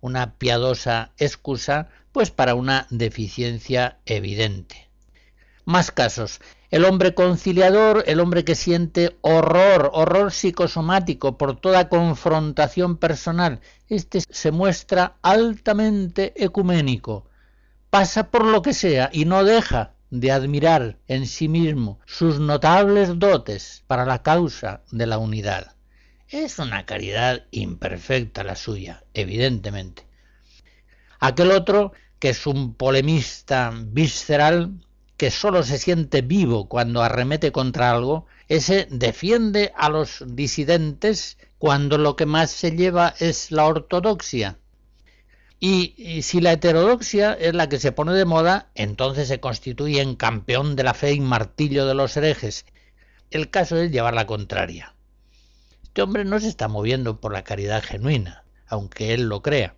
Una 0.00 0.34
piadosa 0.34 1.12
excusa, 1.18 1.88
pues 2.10 2.32
para 2.32 2.56
una 2.56 2.88
deficiencia 2.90 3.98
evidente. 4.06 4.90
Más 5.64 5.92
casos. 5.92 6.40
El 6.70 6.84
hombre 6.84 7.14
conciliador, 7.14 8.02
el 8.06 8.18
hombre 8.18 8.44
que 8.44 8.56
siente 8.56 9.16
horror, 9.20 9.90
horror 9.94 10.32
psicosomático 10.32 11.38
por 11.38 11.60
toda 11.60 11.88
confrontación 11.88 12.96
personal, 12.96 13.60
este 13.88 14.20
se 14.28 14.50
muestra 14.50 15.16
altamente 15.22 16.32
ecuménico, 16.42 17.28
pasa 17.90 18.30
por 18.30 18.44
lo 18.44 18.62
que 18.62 18.74
sea 18.74 19.10
y 19.12 19.24
no 19.24 19.44
deja 19.44 19.94
de 20.10 20.30
admirar 20.32 20.98
en 21.08 21.26
sí 21.26 21.48
mismo 21.48 21.98
sus 22.06 22.38
notables 22.38 23.18
dotes 23.18 23.82
para 23.86 24.06
la 24.06 24.22
causa 24.22 24.82
de 24.90 25.06
la 25.06 25.18
unidad. 25.18 25.74
Es 26.28 26.58
una 26.58 26.86
caridad 26.86 27.44
imperfecta 27.50 28.42
la 28.44 28.56
suya, 28.56 29.04
evidentemente. 29.12 30.06
Aquel 31.20 31.50
otro, 31.50 31.92
que 32.18 32.30
es 32.30 32.46
un 32.46 32.74
polemista 32.74 33.72
visceral, 33.74 34.72
que 35.16 35.30
solo 35.30 35.62
se 35.62 35.78
siente 35.78 36.22
vivo 36.22 36.68
cuando 36.68 37.02
arremete 37.02 37.52
contra 37.52 37.90
algo, 37.90 38.26
ese 38.48 38.88
defiende 38.90 39.72
a 39.76 39.88
los 39.88 40.24
disidentes 40.26 41.38
cuando 41.64 41.96
lo 41.96 42.14
que 42.14 42.26
más 42.26 42.50
se 42.50 42.72
lleva 42.72 43.14
es 43.20 43.50
la 43.50 43.64
ortodoxia. 43.64 44.58
Y, 45.58 46.20
si 46.20 46.42
la 46.42 46.52
heterodoxia 46.52 47.32
es 47.32 47.54
la 47.54 47.70
que 47.70 47.78
se 47.78 47.90
pone 47.90 48.12
de 48.12 48.26
moda, 48.26 48.68
entonces 48.74 49.28
se 49.28 49.40
constituye 49.40 50.02
en 50.02 50.14
campeón 50.14 50.76
de 50.76 50.82
la 50.82 50.92
fe 50.92 51.14
y 51.14 51.20
martillo 51.20 51.86
de 51.86 51.94
los 51.94 52.18
herejes. 52.18 52.66
El 53.30 53.48
caso 53.48 53.78
es 53.78 53.90
llevar 53.90 54.12
la 54.12 54.26
contraria. 54.26 54.94
Este 55.84 56.02
hombre 56.02 56.26
no 56.26 56.38
se 56.38 56.48
está 56.48 56.68
moviendo 56.68 57.18
por 57.18 57.32
la 57.32 57.44
caridad 57.44 57.82
genuina, 57.82 58.44
aunque 58.66 59.14
él 59.14 59.30
lo 59.30 59.40
crea. 59.40 59.74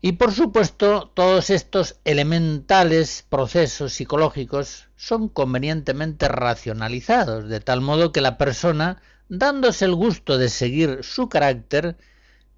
Y 0.00 0.12
por 0.12 0.30
supuesto, 0.30 1.10
todos 1.14 1.50
estos 1.50 1.96
elementales 2.04 3.26
procesos 3.28 3.92
psicológicos 3.92 4.86
son 4.94 5.28
convenientemente 5.28 6.28
racionalizados, 6.28 7.48
de 7.48 7.58
tal 7.58 7.80
modo 7.80 8.12
que 8.12 8.20
la 8.20 8.38
persona, 8.38 9.02
dándose 9.32 9.86
el 9.86 9.94
gusto 9.94 10.36
de 10.36 10.50
seguir 10.50 10.98
su 11.02 11.30
carácter, 11.30 11.96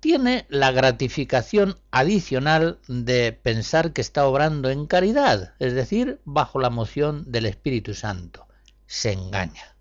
tiene 0.00 0.44
la 0.48 0.72
gratificación 0.72 1.78
adicional 1.92 2.80
de 2.88 3.32
pensar 3.32 3.92
que 3.92 4.00
está 4.00 4.26
obrando 4.26 4.70
en 4.70 4.86
caridad, 4.86 5.54
es 5.60 5.72
decir, 5.72 6.20
bajo 6.24 6.58
la 6.58 6.70
moción 6.70 7.30
del 7.30 7.46
Espíritu 7.46 7.94
Santo. 7.94 8.48
Se 8.88 9.12
engaña. 9.12 9.76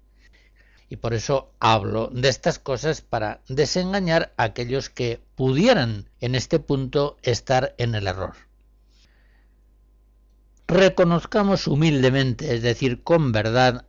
Y 0.88 0.98
por 0.98 1.16
eso 1.16 1.52
hablo 1.60 2.12
de 2.14 2.30
estas 2.30 2.60
cosas 2.60 3.02
para 3.02 3.42
desengañar 3.50 4.32
a 4.38 4.44
aquellos 4.44 4.92
que 4.92 5.20
pudieran 5.34 6.10
en 6.20 6.36
este 6.36 6.60
punto 6.60 7.18
estar 7.24 7.74
en 7.80 7.96
el 7.96 8.06
error. 8.06 8.36
Reconozcamos 10.68 11.66
humildemente, 11.66 12.54
es 12.54 12.62
decir, 12.62 13.02
con 13.02 13.32
verdad, 13.32 13.88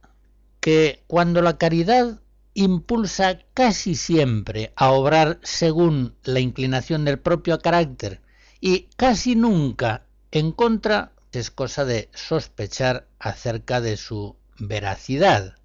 que 0.60 1.04
cuando 1.06 1.42
la 1.42 1.58
caridad 1.58 2.22
impulsa 2.54 3.40
casi 3.52 3.96
siempre 3.96 4.72
a 4.76 4.92
obrar 4.92 5.38
según 5.42 6.14
la 6.22 6.40
inclinación 6.40 7.04
del 7.04 7.18
propio 7.18 7.58
carácter 7.58 8.20
y 8.60 8.88
casi 8.96 9.34
nunca 9.34 10.06
en 10.30 10.52
contra, 10.52 11.12
es 11.32 11.50
cosa 11.50 11.84
de 11.84 12.08
sospechar 12.14 13.06
acerca 13.18 13.80
de 13.80 13.96
su 13.96 14.36
veracidad. 14.58 15.56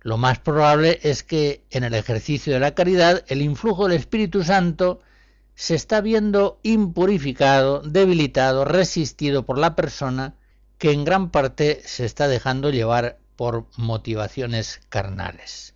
Lo 0.00 0.16
más 0.16 0.38
probable 0.38 1.00
es 1.02 1.22
que 1.22 1.64
en 1.70 1.84
el 1.84 1.94
ejercicio 1.94 2.52
de 2.52 2.60
la 2.60 2.74
caridad 2.74 3.24
el 3.28 3.40
influjo 3.42 3.88
del 3.88 3.98
Espíritu 3.98 4.42
Santo 4.42 5.00
se 5.54 5.74
está 5.74 6.00
viendo 6.00 6.58
impurificado, 6.62 7.80
debilitado, 7.82 8.64
resistido 8.64 9.44
por 9.44 9.58
la 9.58 9.76
persona 9.76 10.34
que 10.78 10.92
en 10.92 11.04
gran 11.04 11.30
parte 11.30 11.80
se 11.84 12.04
está 12.04 12.26
dejando 12.26 12.70
llevar 12.70 13.18
por 13.42 13.66
motivaciones 13.76 14.80
carnales. 14.88 15.74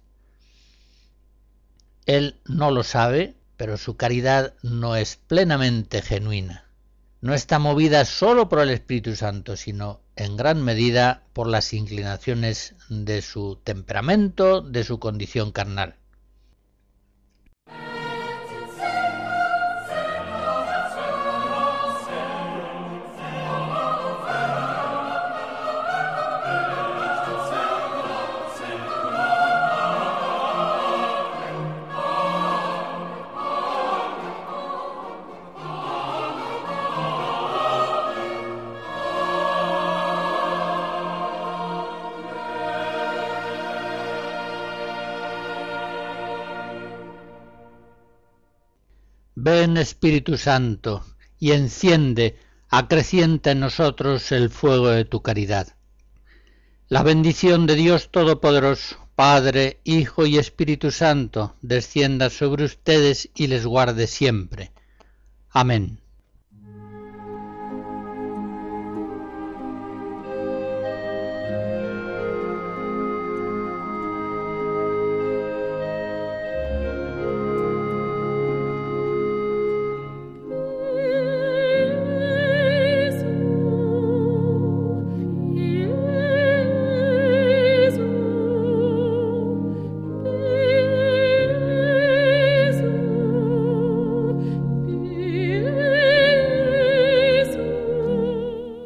Él 2.05 2.41
no 2.45 2.71
lo 2.71 2.85
sabe, 2.85 3.35
pero 3.57 3.77
su 3.77 3.97
caridad 3.97 4.55
no 4.63 4.95
es 4.95 5.17
plenamente 5.17 6.01
genuina. 6.01 6.71
No 7.21 7.35
está 7.35 7.59
movida 7.59 8.05
sólo 8.05 8.49
por 8.49 8.61
el 8.61 8.71
Espíritu 8.71 9.17
Santo, 9.17 9.57
sino 9.57 10.01
en 10.15 10.37
gran 10.37 10.63
medida 10.63 11.25
por 11.33 11.49
las 11.49 11.73
inclinaciones 11.73 12.77
de 12.89 13.21
su 13.21 13.57
temperamento, 13.57 14.61
de 14.61 14.85
su 14.85 15.01
condición 15.01 15.51
carnal. 15.51 15.97
Espíritu 49.75 50.37
Santo, 50.37 51.05
y 51.39 51.53
enciende, 51.53 52.37
acrecienta 52.69 53.51
en 53.53 53.61
nosotros 53.61 54.33
el 54.33 54.51
fuego 54.51 54.89
de 54.89 55.05
tu 55.05 55.23
caridad. 55.23 55.69
La 56.89 57.03
bendición 57.03 57.67
de 57.67 57.75
Dios 57.75 58.11
Todopoderoso, 58.11 59.09
Padre, 59.17 59.81
Hijo 59.83 60.27
y 60.27 60.39
Espíritu 60.39 60.91
Santo, 60.91 61.57
descienda 61.63 62.31
sobre 62.31 62.65
ustedes 62.65 63.31
y 63.35 63.47
les 63.49 63.67
guarde 63.67 64.07
siempre. 64.07 64.73
Amén. 65.51 66.01